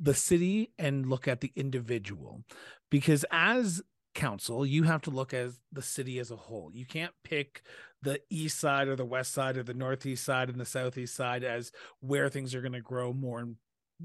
[0.00, 2.42] the city and look at the individual.
[2.90, 3.82] Because as
[4.14, 6.70] council, you have to look at the city as a whole.
[6.72, 7.62] You can't pick
[8.02, 11.44] the east side or the west side or the northeast side and the southeast side
[11.44, 13.56] as where things are going to grow more and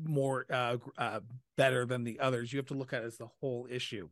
[0.03, 1.19] more uh, uh,
[1.57, 2.51] better than the others.
[2.51, 4.09] You have to look at it as the whole issue.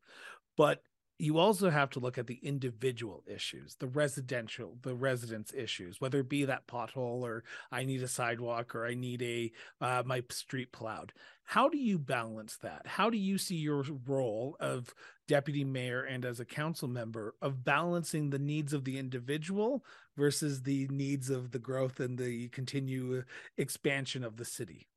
[0.57, 0.81] But
[1.19, 6.19] you also have to look at the individual issues, the residential, the residents issues, whether
[6.19, 9.51] it be that pothole or I need a sidewalk or I need a
[9.81, 11.13] uh, my street plowed.
[11.43, 12.85] How do you balance that?
[12.85, 14.93] How do you see your role of
[15.27, 19.83] deputy mayor and as a council member of balancing the needs of the individual
[20.17, 23.25] versus the needs of the growth and the continued
[23.57, 24.87] expansion of the city?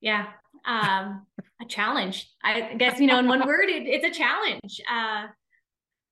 [0.00, 0.26] Yeah,
[0.66, 1.26] um,
[1.60, 2.30] a challenge.
[2.42, 4.80] I guess you know, in one word, it, it's a challenge.
[4.90, 5.26] Uh,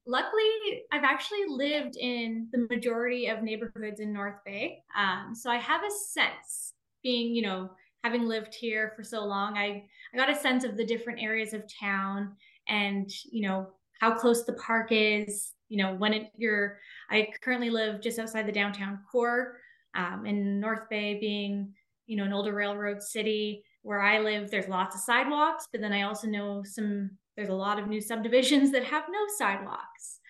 [0.07, 5.57] luckily, I've actually lived in the majority of neighborhoods in North Bay, um, so I
[5.57, 6.75] have a sense.
[7.03, 7.71] Being, you know,
[8.05, 11.53] having lived here for so long, I I got a sense of the different areas
[11.53, 12.37] of town,
[12.69, 13.69] and you know
[14.01, 15.53] how close the park is.
[15.69, 16.79] You know, when it, you're.
[17.11, 19.59] I currently live just outside the downtown core,
[19.95, 21.73] um, in North Bay, being
[22.07, 25.93] you know an older railroad city where I live, there's lots of sidewalks, but then
[25.93, 30.21] I also know some, there's a lot of new subdivisions that have no sidewalks.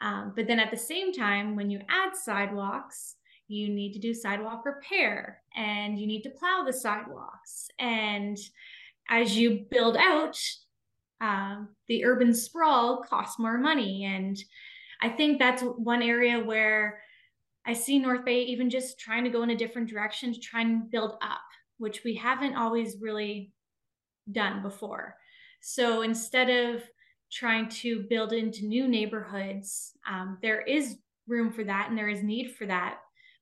[0.00, 3.16] Um, but then at the same time, when you add sidewalks,
[3.48, 7.68] you need to do sidewalk repair and you need to plow the sidewalks.
[7.78, 8.38] And
[9.08, 10.38] as you build out,
[11.20, 14.04] uh, the urban sprawl costs more money.
[14.04, 14.42] And
[15.02, 17.02] I think that's one area where
[17.66, 20.62] I see North Bay even just trying to go in a different direction to try
[20.62, 21.40] and build up,
[21.80, 23.52] which we haven't always really
[24.30, 25.16] done before.
[25.62, 26.82] So instead of
[27.32, 32.22] trying to build into new neighborhoods, um, there is room for that and there is
[32.22, 32.98] need for that.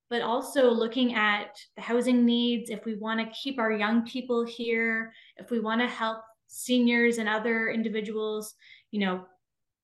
[0.09, 4.47] But also looking at the housing needs, if we want to keep our young people
[4.47, 8.55] here, if we want to help seniors and other individuals,
[8.91, 9.26] you know,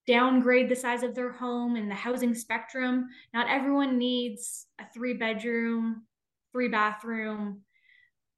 [0.07, 3.09] downgrade the size of their home and the housing spectrum.
[3.33, 6.05] Not everyone needs a three bedroom,
[6.53, 7.63] three bathroom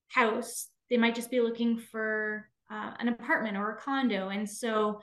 [0.09, 0.68] house.
[0.90, 4.28] They might just be looking for uh, an apartment or a condo.
[4.28, 5.00] And so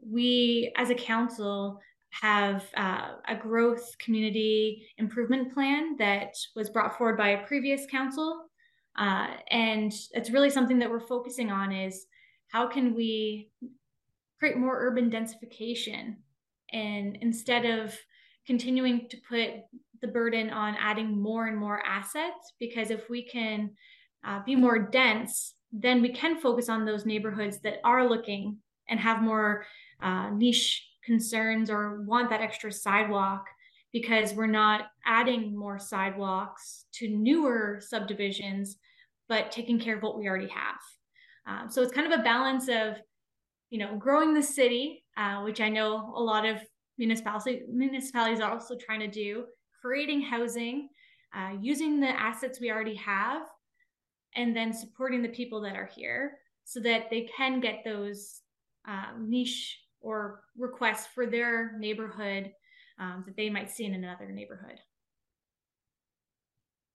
[0.00, 1.80] we, as a council,
[2.10, 8.44] have uh, a growth community improvement plan that was brought forward by a previous council.
[8.96, 12.06] Uh, and it's really something that we're focusing on is
[12.48, 13.50] how can we
[14.38, 16.16] create more urban densification
[16.72, 17.96] and instead of
[18.46, 19.50] continuing to put
[20.00, 23.70] the burden on adding more and more assets because if we can
[24.26, 28.56] uh, be more dense then we can focus on those neighborhoods that are looking
[28.88, 29.66] and have more
[30.02, 33.44] uh, niche concerns or want that extra sidewalk
[33.92, 38.78] because we're not adding more sidewalks to newer subdivisions
[39.28, 40.78] but taking care of what we already have.
[41.46, 42.96] Um, so it's kind of a balance of
[43.70, 46.58] you know, growing the city, uh, which I know a lot of
[46.96, 49.44] municipalities municipalities are also trying to do,
[49.80, 50.88] creating housing,
[51.36, 53.42] uh, using the assets we already have,
[54.38, 58.40] and then supporting the people that are here so that they can get those
[58.86, 62.52] um, niche or requests for their neighborhood
[63.00, 64.78] um, that they might see in another neighborhood.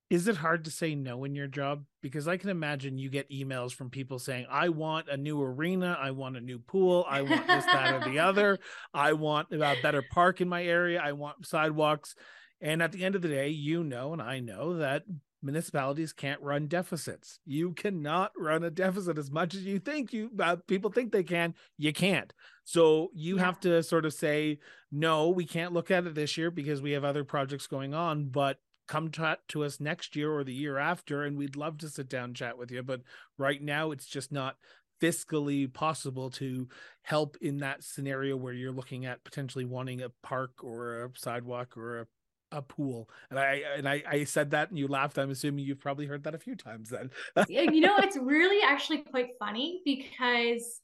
[0.10, 1.84] Is it hard to say no in your job?
[2.02, 5.98] Because i can imagine you get emails from people saying i want a new arena.
[6.00, 7.06] I want a new pool.
[7.10, 8.60] I want this that or the other.
[8.94, 11.02] I want a better park in my area.
[11.04, 12.16] I want sidewalks.
[12.62, 15.04] And at the end of the day you know and i know that
[15.44, 17.40] municipalities can't run deficits.
[17.46, 21.24] You cannot run a deficit as much as you think you uh, people think they
[21.24, 21.54] can.
[21.78, 22.34] You can't.
[22.64, 23.46] So you yeah.
[23.46, 24.60] have to sort of say
[24.92, 28.30] no we can't look at it this year because we have other projects going on
[28.30, 31.90] but come to, to us next year or the year after and we'd love to
[31.90, 32.84] sit down and chat with you.
[32.84, 33.02] But
[33.38, 34.58] right now it's just not
[35.02, 36.68] fiscally possible to
[37.02, 41.76] help in that scenario where you're looking at potentially wanting a park or a sidewalk
[41.76, 42.08] or a,
[42.54, 45.82] a pool and i and I, I said that and you laughed i'm assuming you've
[45.82, 47.10] probably heard that a few times then
[47.50, 50.80] you know it's really actually quite funny because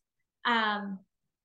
[0.46, 1.00] um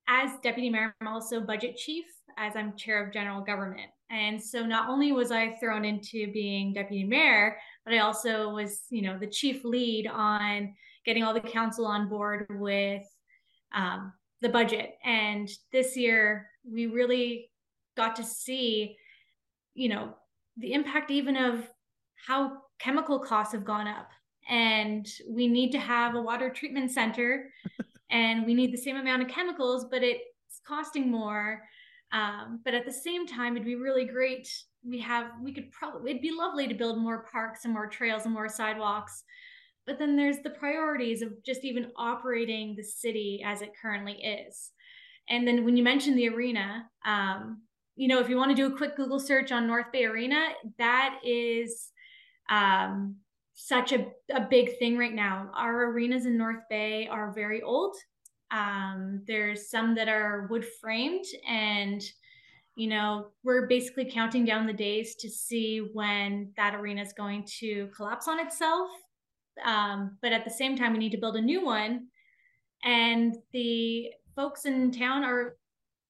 [0.08, 2.06] as deputy mayor i'm also budget chief
[2.38, 6.72] as i'm chair of general government and so not only was I thrown into being
[6.72, 11.40] deputy mayor, but I also was, you know, the chief lead on getting all the
[11.40, 13.02] council on board with
[13.74, 14.94] um, the budget.
[15.04, 17.50] And this year, we really
[17.96, 18.96] got to see,
[19.74, 20.14] you know,
[20.56, 21.68] the impact even of
[22.26, 24.10] how chemical costs have gone up.
[24.48, 27.50] And we need to have a water treatment center
[28.10, 31.62] and we need the same amount of chemicals, but it's costing more
[32.14, 34.48] um, but at the same time, it'd be really great.
[34.86, 38.24] We have, we could probably, it'd be lovely to build more parks and more trails
[38.24, 39.24] and more sidewalks.
[39.84, 44.70] But then there's the priorities of just even operating the city as it currently is.
[45.28, 47.62] And then when you mentioned the arena, um,
[47.96, 50.48] you know, if you want to do a quick Google search on North Bay Arena,
[50.78, 51.90] that is
[52.50, 53.16] um,
[53.54, 55.50] such a, a big thing right now.
[55.54, 57.96] Our arenas in North Bay are very old.
[58.50, 62.02] Um, there's some that are wood framed, and
[62.76, 67.46] you know we're basically counting down the days to see when that arena is going
[67.60, 68.90] to collapse on itself.
[69.64, 72.08] Um, but at the same time, we need to build a new one,
[72.82, 75.56] and the folks in town are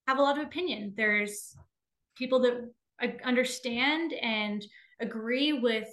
[0.06, 0.92] have a lot of opinion.
[0.96, 1.56] There's
[2.16, 2.72] people that
[3.24, 4.64] understand and
[5.00, 5.88] agree with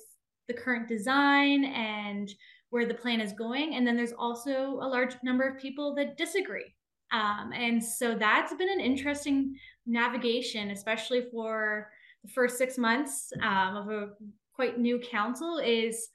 [0.47, 2.31] the current design and
[2.69, 3.75] where the plan is going.
[3.75, 6.73] And then there's also a large number of people that disagree.
[7.11, 9.55] Um, and so that's been an interesting
[9.85, 11.89] navigation, especially for
[12.23, 14.09] the first six months um, of a
[14.53, 16.07] quite new council is,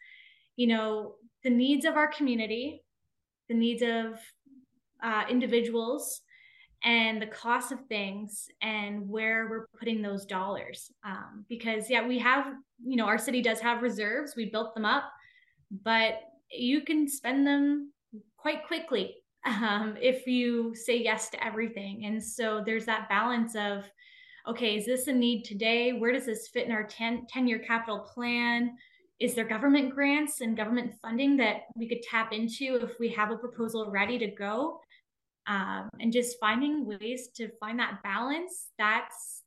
[0.56, 2.82] you know, the needs of our community,
[3.48, 4.18] the needs of
[5.02, 6.22] uh, individuals,
[6.84, 10.90] and the cost of things and where we're putting those dollars.
[11.04, 12.46] Um, because, yeah, we have,
[12.84, 15.04] you know, our city does have reserves, we built them up,
[15.82, 16.20] but
[16.50, 17.92] you can spend them
[18.36, 19.16] quite quickly
[19.46, 22.04] um, if you say yes to everything.
[22.04, 23.84] And so there's that balance of,
[24.46, 25.92] okay, is this a need today?
[25.92, 28.76] Where does this fit in our 10, 10 year capital plan?
[29.18, 33.30] Is there government grants and government funding that we could tap into if we have
[33.30, 34.80] a proposal ready to go?
[35.48, 39.42] Um, and just finding ways to find that balance that's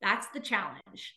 [0.00, 1.14] that's the challenge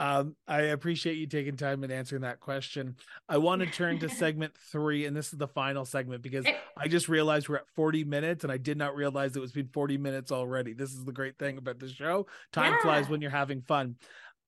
[0.00, 2.96] um, I appreciate you taking time and answering that question.
[3.28, 6.88] I want to turn to segment three, and this is the final segment because I
[6.88, 9.98] just realized we're at 40 minutes and I did not realize it was been 40
[9.98, 10.72] minutes already.
[10.72, 12.26] This is the great thing about the show.
[12.50, 12.82] Time yeah.
[12.82, 13.96] flies when you're having fun.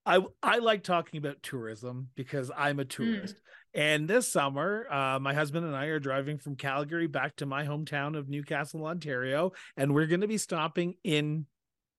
[0.06, 2.88] I I like talking about tourism because I'm a hmm.
[2.88, 3.36] tourist.
[3.36, 3.40] Mm.
[3.74, 7.64] And this summer, uh, my husband and I are driving from Calgary back to my
[7.64, 11.46] hometown of Newcastle, Ontario, and we're going to be stopping in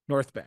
[0.08, 0.46] North Bay.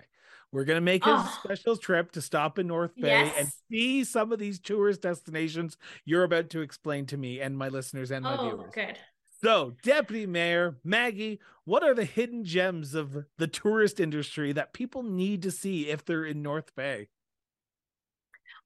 [0.53, 1.39] We're going to make a oh.
[1.43, 3.35] special trip to stop in North Bay yes.
[3.37, 7.68] and see some of these tourist destinations you're about to explain to me and my
[7.68, 8.72] listeners and my oh, viewers.
[8.72, 8.99] Good.
[9.43, 15.03] So, Deputy Mayor Maggie, what are the hidden gems of the tourist industry that people
[15.03, 17.09] need to see if they're in North Bay?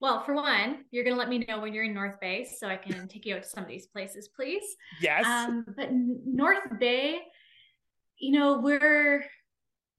[0.01, 2.67] Well, for one, you're going to let me know when you're in North Bay so
[2.67, 4.63] I can take you out to some of these places, please.
[4.99, 5.25] Yes.
[5.25, 7.19] Um, but North Bay,
[8.17, 9.23] you know, we're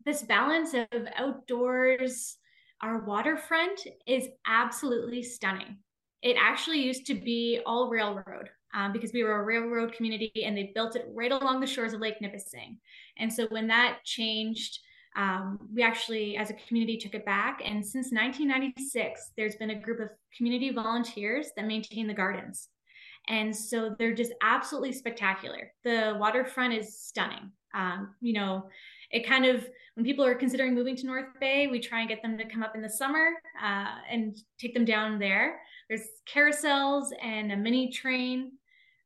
[0.04, 2.36] this balance of outdoors,
[2.82, 5.78] our waterfront is absolutely stunning.
[6.20, 10.56] It actually used to be all railroad um, because we were a railroad community and
[10.56, 12.78] they built it right along the shores of Lake Nipissing.
[13.18, 14.80] And so when that changed,
[15.16, 17.60] um, we actually, as a community, took it back.
[17.64, 22.68] And since 1996, there's been a group of community volunteers that maintain the gardens.
[23.28, 25.72] And so they're just absolutely spectacular.
[25.84, 27.52] The waterfront is stunning.
[27.74, 28.68] Um, you know,
[29.10, 32.22] it kind of when people are considering moving to North Bay, we try and get
[32.22, 33.30] them to come up in the summer
[33.62, 35.60] uh, and take them down there.
[35.88, 38.52] There's carousels and a mini train.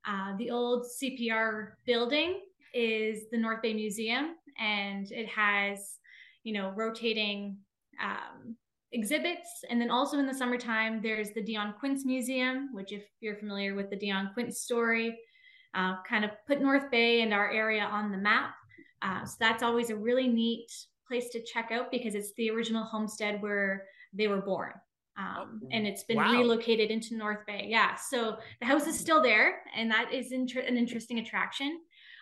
[0.06, 2.40] Uh, the old CPR building
[2.76, 5.98] is the North Bay Museum, and it has,
[6.44, 7.56] you know, rotating
[8.02, 8.56] um,
[8.92, 9.48] exhibits.
[9.70, 13.74] And then also in the summertime, there's the Dionne Quints Museum, which, if you're familiar
[13.74, 15.18] with the Dionne Quints story,
[15.74, 18.54] uh, kind of put North Bay and our area on the map.
[19.02, 20.68] Uh, so that's always a really neat
[21.08, 24.72] place to check out because it's the original homestead where they were born.
[25.18, 26.32] Um, and it's been wow.
[26.32, 27.66] relocated into North Bay.
[27.68, 27.94] Yeah.
[27.94, 31.80] So the house is still there, and that is inter- an interesting attraction.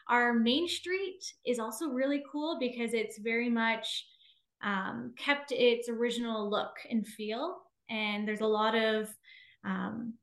[0.08, 4.06] Our main street is also really cool because it's very much
[4.62, 7.56] um, kept its original look and feel.
[7.90, 9.08] And there's a lot of
[9.64, 10.14] um,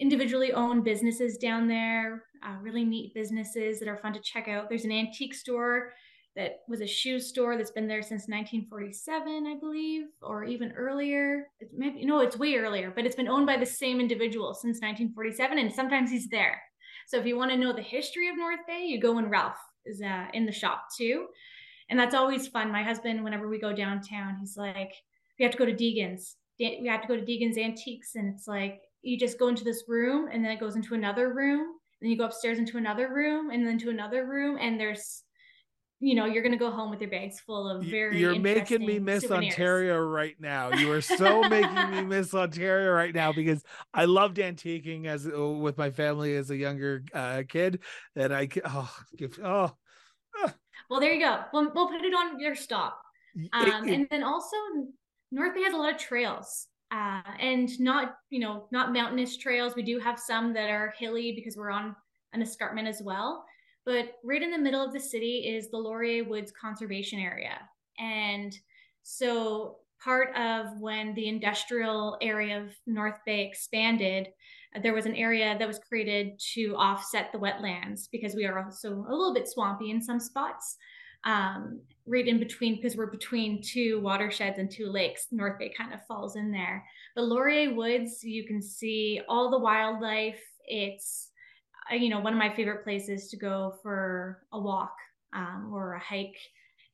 [0.00, 4.68] individually owned businesses down there, uh, really neat businesses that are fun to check out.
[4.68, 5.92] There's an antique store
[6.34, 11.48] that was a shoe store that's been there since 1947, I believe, or even earlier.
[11.76, 15.58] Maybe no, it's way earlier, but it's been owned by the same individual since 1947,
[15.58, 16.60] and sometimes he's there.
[17.06, 19.58] So if you want to know the history of North Bay, you go when Ralph
[19.84, 21.26] is uh, in the shop too,
[21.90, 22.70] and that's always fun.
[22.70, 24.92] My husband, whenever we go downtown, he's like,
[25.38, 26.36] "We have to go to Deegan's.
[26.58, 29.84] We have to go to Deegan's Antiques," and it's like you just go into this
[29.88, 33.50] room, and then it goes into another room, then you go upstairs into another room,
[33.50, 35.24] and then to another room, and there's
[36.02, 38.98] you know you're gonna go home with your bags full of very you're making me
[38.98, 39.52] miss souvenirs.
[39.52, 40.72] ontario right now.
[40.72, 43.62] You are so making me miss ontario right now because
[43.94, 47.80] i loved antiquing as uh, with my family as a younger uh, kid
[48.16, 48.94] and i oh
[49.44, 49.72] oh.
[50.90, 51.42] Well there you go.
[51.52, 53.00] We'll, we'll put it on your stop.
[53.52, 54.56] Um, and then also
[55.30, 59.76] north bay has a lot of trails uh, and not you know not mountainous trails.
[59.76, 61.94] We do have some that are hilly because we're on
[62.32, 63.44] an escarpment as well
[63.84, 67.58] but right in the middle of the city is the Laurier Woods Conservation Area.
[67.98, 68.56] And
[69.02, 74.28] so part of when the industrial area of North Bay expanded,
[74.82, 79.04] there was an area that was created to offset the wetlands because we are also
[79.08, 80.76] a little bit swampy in some spots.
[81.24, 85.94] Um, right in between, because we're between two watersheds and two lakes, North Bay kind
[85.94, 86.84] of falls in there.
[87.14, 90.40] The Laurier Woods, you can see all the wildlife.
[90.66, 91.30] It's
[91.90, 94.94] you know, one of my favorite places to go for a walk
[95.34, 96.36] um, or a hike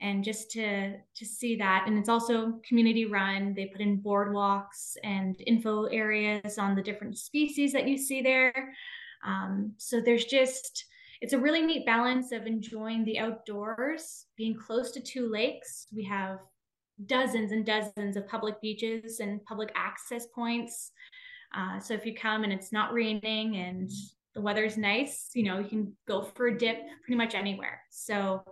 [0.00, 1.84] and just to to see that.
[1.86, 3.54] And it's also community run.
[3.54, 8.72] They put in boardwalks and info areas on the different species that you see there.
[9.26, 10.84] Um, so there's just
[11.20, 15.88] it's a really neat balance of enjoying the outdoors being close to two lakes.
[15.94, 16.38] We have
[17.06, 20.92] dozens and dozens of public beaches and public access points.
[21.56, 23.90] Uh, so if you come and it's not raining and
[24.38, 27.82] the weather's nice, you know, you can go for a dip pretty much anywhere.
[27.90, 28.44] So,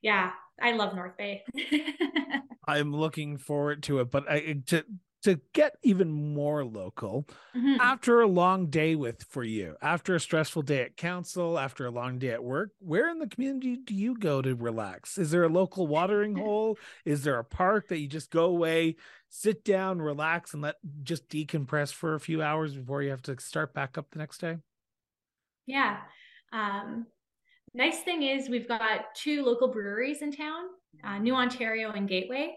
[0.00, 0.30] yeah,
[0.60, 1.44] I love North Bay.
[2.66, 4.84] I'm looking forward to it, but I to
[5.24, 7.26] to get even more local
[7.56, 7.80] mm-hmm.
[7.80, 11.90] after a long day with for you after a stressful day at council after a
[11.90, 15.42] long day at work where in the community do you go to relax is there
[15.42, 18.94] a local watering hole is there a park that you just go away
[19.28, 23.34] sit down relax and let just decompress for a few hours before you have to
[23.40, 24.56] start back up the next day
[25.66, 25.98] yeah
[26.52, 27.06] um
[27.74, 30.64] nice thing is we've got two local breweries in town
[31.04, 32.54] uh, new ontario and gateway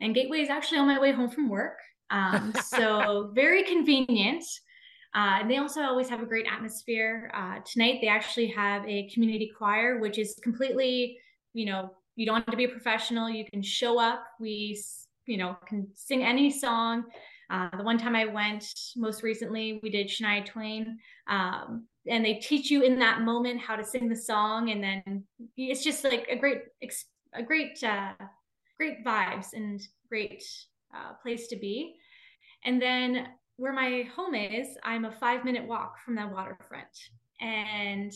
[0.00, 1.78] and gateway is actually on my way home from work
[2.10, 4.44] um, so very convenient.
[5.14, 7.30] Uh, and they also always have a great atmosphere.
[7.34, 11.18] Uh, tonight, they actually have a community choir, which is completely,
[11.54, 13.28] you know, you don't have to be a professional.
[13.28, 14.24] You can show up.
[14.38, 14.82] We,
[15.26, 17.04] you know, can sing any song.
[17.48, 20.98] Uh, the one time I went most recently, we did Shania Twain.
[21.28, 24.70] Um, and they teach you in that moment how to sing the song.
[24.70, 25.24] And then
[25.56, 26.62] it's just like a great,
[27.34, 28.12] a great, uh,
[28.76, 30.44] great vibes and great
[30.94, 31.96] uh, place to be.
[32.64, 36.86] And then where my home is, I'm a five minute walk from that waterfront.
[37.40, 38.12] And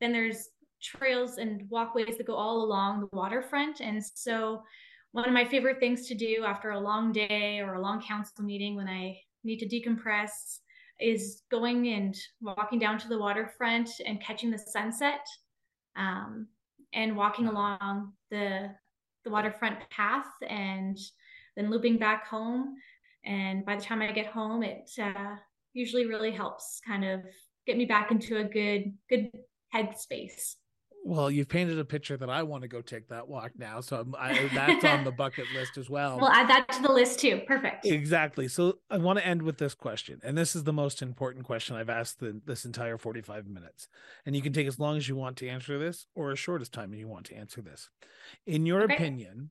[0.00, 0.48] then there's
[0.82, 3.80] trails and walkways that go all along the waterfront.
[3.80, 4.62] And so,
[5.12, 8.44] one of my favorite things to do after a long day or a long council
[8.44, 10.58] meeting when I need to decompress
[11.00, 15.26] is going and walking down to the waterfront and catching the sunset
[15.96, 16.46] um,
[16.92, 18.70] and walking along the
[19.24, 20.98] the waterfront path and
[21.56, 22.76] then looping back home.
[23.24, 25.36] And by the time I get home, it uh,
[25.72, 27.22] usually really helps kind of
[27.66, 29.30] get me back into a good, good
[29.74, 30.56] headspace.
[31.06, 33.82] Well, you've painted a picture that I want to go take that walk now.
[33.82, 36.16] So I, that's on the bucket list as well.
[36.18, 37.42] We'll add that to the list too.
[37.46, 37.84] Perfect.
[37.84, 38.48] Exactly.
[38.48, 40.18] So I want to end with this question.
[40.24, 43.86] And this is the most important question I've asked the, this entire 45 minutes.
[44.24, 46.62] And you can take as long as you want to answer this or as short
[46.62, 47.90] as time you want to answer this.
[48.46, 48.94] In your okay.
[48.94, 49.50] opinion,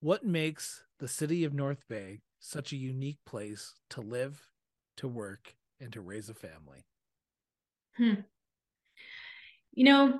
[0.00, 4.48] what makes the city of North Bay such a unique place to live,
[4.96, 6.86] to work, and to raise a family?
[7.96, 8.22] Hmm.
[9.72, 10.18] You know,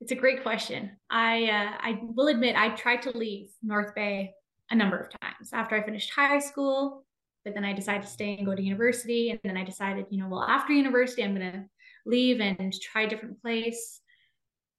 [0.00, 0.90] it's a great question.
[1.10, 4.32] I uh, I will admit I tried to leave North Bay
[4.70, 7.04] a number of times after I finished high school,
[7.44, 10.22] but then I decided to stay and go to university, and then I decided, you
[10.22, 11.66] know, well after university I'm gonna
[12.06, 14.00] leave and try a different place.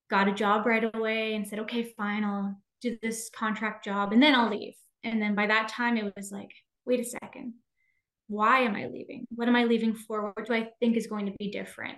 [0.09, 4.21] Got a job right away and said, okay, fine, I'll do this contract job and
[4.21, 4.75] then I'll leave.
[5.03, 6.51] And then by that time, it was like,
[6.85, 7.53] wait a second,
[8.27, 9.25] why am I leaving?
[9.29, 10.33] What am I leaving for?
[10.35, 11.97] What do I think is going to be different?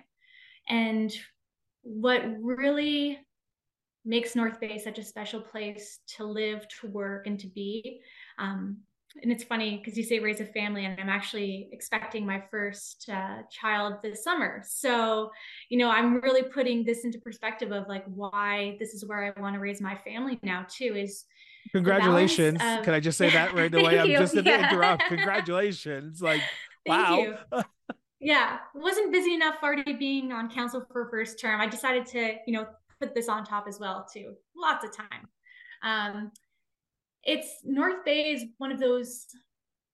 [0.68, 1.12] And
[1.88, 3.18] what really
[4.04, 8.00] makes North Bay such a special place to live, to work, and to be.
[8.38, 8.78] Um,
[9.22, 13.08] and it's funny because you say raise a family, and I'm actually expecting my first
[13.12, 14.62] uh, child this summer.
[14.66, 15.30] So,
[15.70, 19.40] you know, I'm really putting this into perspective of like why this is where I
[19.40, 21.24] want to raise my family now, too, is
[21.72, 22.58] Congratulations.
[22.62, 23.98] Of, Can I just say that right away?
[23.98, 24.70] I'm just going to yeah.
[24.70, 25.04] interrupt.
[25.08, 26.22] Congratulations.
[26.22, 26.42] Like,
[26.86, 27.38] wow.
[28.20, 28.58] yeah.
[28.74, 31.60] Wasn't busy enough already being on council for first term.
[31.60, 32.66] I decided to, you know,
[33.00, 34.34] put this on top as well, too.
[34.56, 35.28] Lots of time.
[35.82, 36.32] Um,
[37.22, 39.26] it's North Bay is one of those,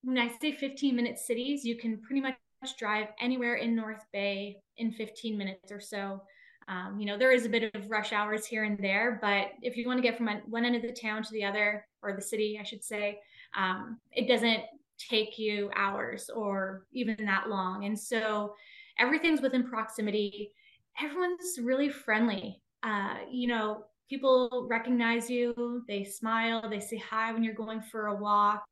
[0.03, 2.37] when I say 15 minute cities, you can pretty much
[2.79, 6.23] drive anywhere in North Bay in 15 minutes or so.
[6.67, 9.77] Um, you know, there is a bit of rush hours here and there, but if
[9.77, 12.23] you want to get from one end of the town to the other, or the
[12.23, 13.21] city, I should say,
[13.57, 14.63] um, it doesn't
[14.99, 17.85] take you hours or even that long.
[17.85, 18.55] And so
[18.99, 20.53] everything's within proximity.
[21.01, 22.63] Everyone's really friendly.
[22.83, 28.07] Uh, you know, people recognize you, they smile, they say hi when you're going for
[28.07, 28.65] a walk.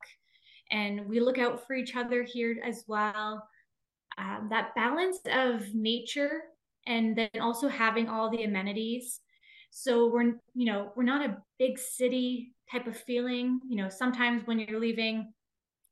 [0.70, 3.46] And we look out for each other here as well.
[4.18, 6.42] Um, that balance of nature
[6.86, 9.20] and then also having all the amenities
[9.70, 14.46] so we're you know we're not a big city type of feeling you know sometimes
[14.46, 15.32] when you're leaving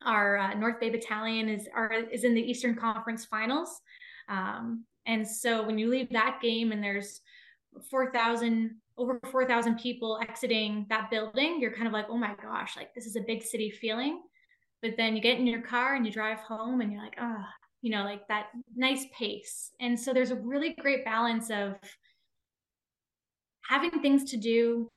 [0.04, 3.80] our uh, north bay battalion is are is in the eastern conference finals
[4.28, 7.20] um, and so when you leave that game and there's
[7.90, 12.94] 4000 over 4000 people exiting that building you're kind of like oh my gosh like
[12.94, 14.20] this is a big city feeling
[14.82, 17.44] but then you get in your car and you drive home and you're like oh
[17.82, 19.70] you know, like that nice pace.
[19.80, 21.76] And so there's a really great balance of
[23.62, 24.90] having things to do,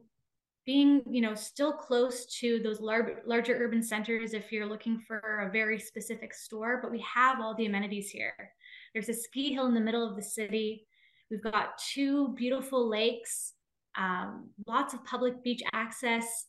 [0.66, 5.47] being, you know, still close to those lar- larger urban centers if you're looking for
[5.47, 8.51] a very specific store, but we have all the amenities here.
[8.93, 10.86] There's a ski hill in the middle of the city.
[11.30, 13.53] We've got two beautiful lakes,
[13.97, 16.45] um, lots of public beach access.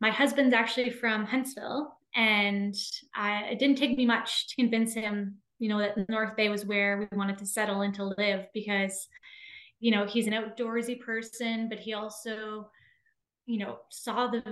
[0.00, 2.74] My husband's actually from Huntsville, and
[3.14, 6.66] I, it didn't take me much to convince him you know that north bay was
[6.66, 9.08] where we wanted to settle and to live because
[9.80, 12.68] you know he's an outdoorsy person but he also
[13.46, 14.42] you know saw the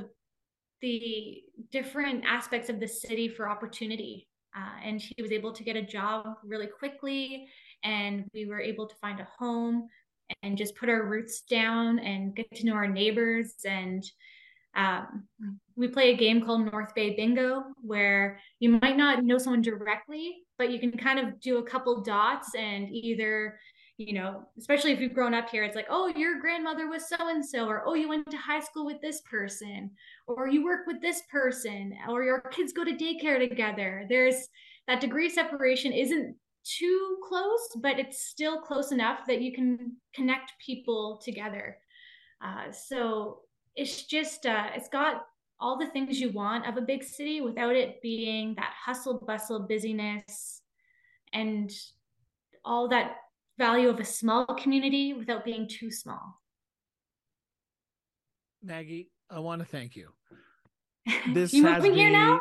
[0.80, 5.76] the different aspects of the city for opportunity Uh, and he was able to get
[5.76, 7.48] a job really quickly,
[7.84, 9.88] and we were able to find a home
[10.42, 13.54] and just put our roots down and get to know our neighbors.
[13.64, 14.04] And
[14.76, 15.24] um,
[15.74, 20.44] we play a game called North Bay Bingo, where you might not know someone directly,
[20.58, 23.58] but you can kind of do a couple dots and either
[24.06, 27.16] you know, especially if you've grown up here, it's like, oh, your grandmother was so
[27.28, 29.90] and so, or oh, you went to high school with this person,
[30.26, 34.04] or you work with this person, or your kids go to daycare together.
[34.08, 34.48] There's
[34.88, 40.52] that degree separation isn't too close, but it's still close enough that you can connect
[40.64, 41.76] people together.
[42.44, 43.40] Uh, so
[43.74, 45.26] it's just, uh, it's got
[45.60, 49.60] all the things you want of a big city without it being that hustle bustle
[49.60, 50.62] busyness
[51.32, 51.70] and
[52.64, 53.16] all that
[53.62, 56.40] value of a small community without being too small.
[58.60, 60.08] Maggie, I want to thank you.
[61.32, 62.40] This you moving here now?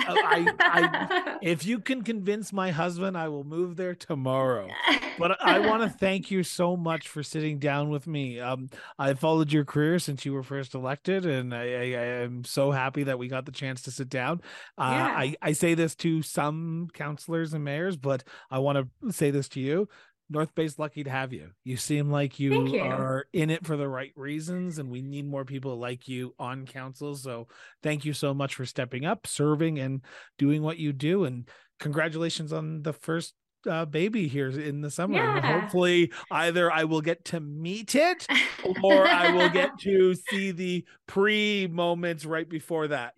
[0.00, 4.68] I, I, if you can convince my husband, I will move there tomorrow.
[5.16, 8.40] But I want to thank you so much for sitting down with me.
[8.40, 12.42] Um, I followed your career since you were first elected, and I, I, I am
[12.42, 14.40] so happy that we got the chance to sit down.
[14.76, 15.06] Uh, yeah.
[15.06, 19.48] I, I say this to some councilors and mayors, but I want to say this
[19.50, 19.88] to you.
[20.30, 21.50] North Bay's lucky to have you.
[21.64, 25.26] You seem like you, you, are in it for the right reasons, and we need
[25.26, 27.14] more people like you on council.
[27.14, 27.48] So
[27.82, 30.00] thank you so much for stepping up, serving, and
[30.38, 31.24] doing what you do.
[31.24, 31.48] And
[31.78, 33.34] congratulations on the first
[33.68, 35.16] uh, baby here in the summer.
[35.16, 35.60] Yeah.
[35.60, 38.26] Hopefully, either I will get to meet it
[38.82, 43.14] or I will get to see the pre moments right before that.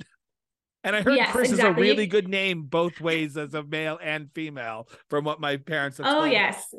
[0.82, 1.70] And I heard yes, Chris exactly.
[1.70, 5.56] is a really good name both ways as a male and female, from what my
[5.56, 6.22] parents have told.
[6.22, 6.72] Oh, yes.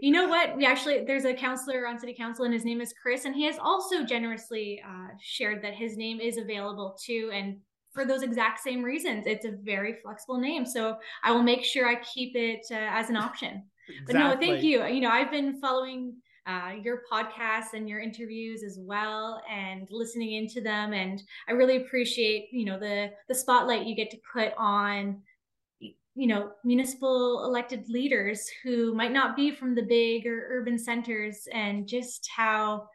[0.00, 0.56] You know what?
[0.56, 3.44] We actually there's a counselor on city council, and his name is Chris, and he
[3.44, 7.58] has also generously uh, shared that his name is available too, and
[7.92, 9.26] for those exact same reasons.
[9.26, 13.10] It's a very flexible name, so I will make sure I keep it uh, as
[13.10, 13.64] an option.
[13.88, 14.04] Exactly.
[14.06, 14.84] But no, thank you.
[14.86, 16.14] You know, I've been following
[16.46, 21.76] uh, your podcasts and your interviews as well and listening into them and i really
[21.76, 25.20] appreciate you know the the spotlight you get to put on
[26.20, 31.48] you know municipal elected leaders who might not be from the big or urban centers
[31.52, 32.86] and just how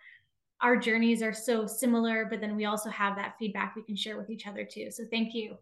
[0.62, 4.18] our journeys are so similar but then we also have that feedback we can share
[4.18, 4.90] with each other too.
[4.92, 5.58] So thank you.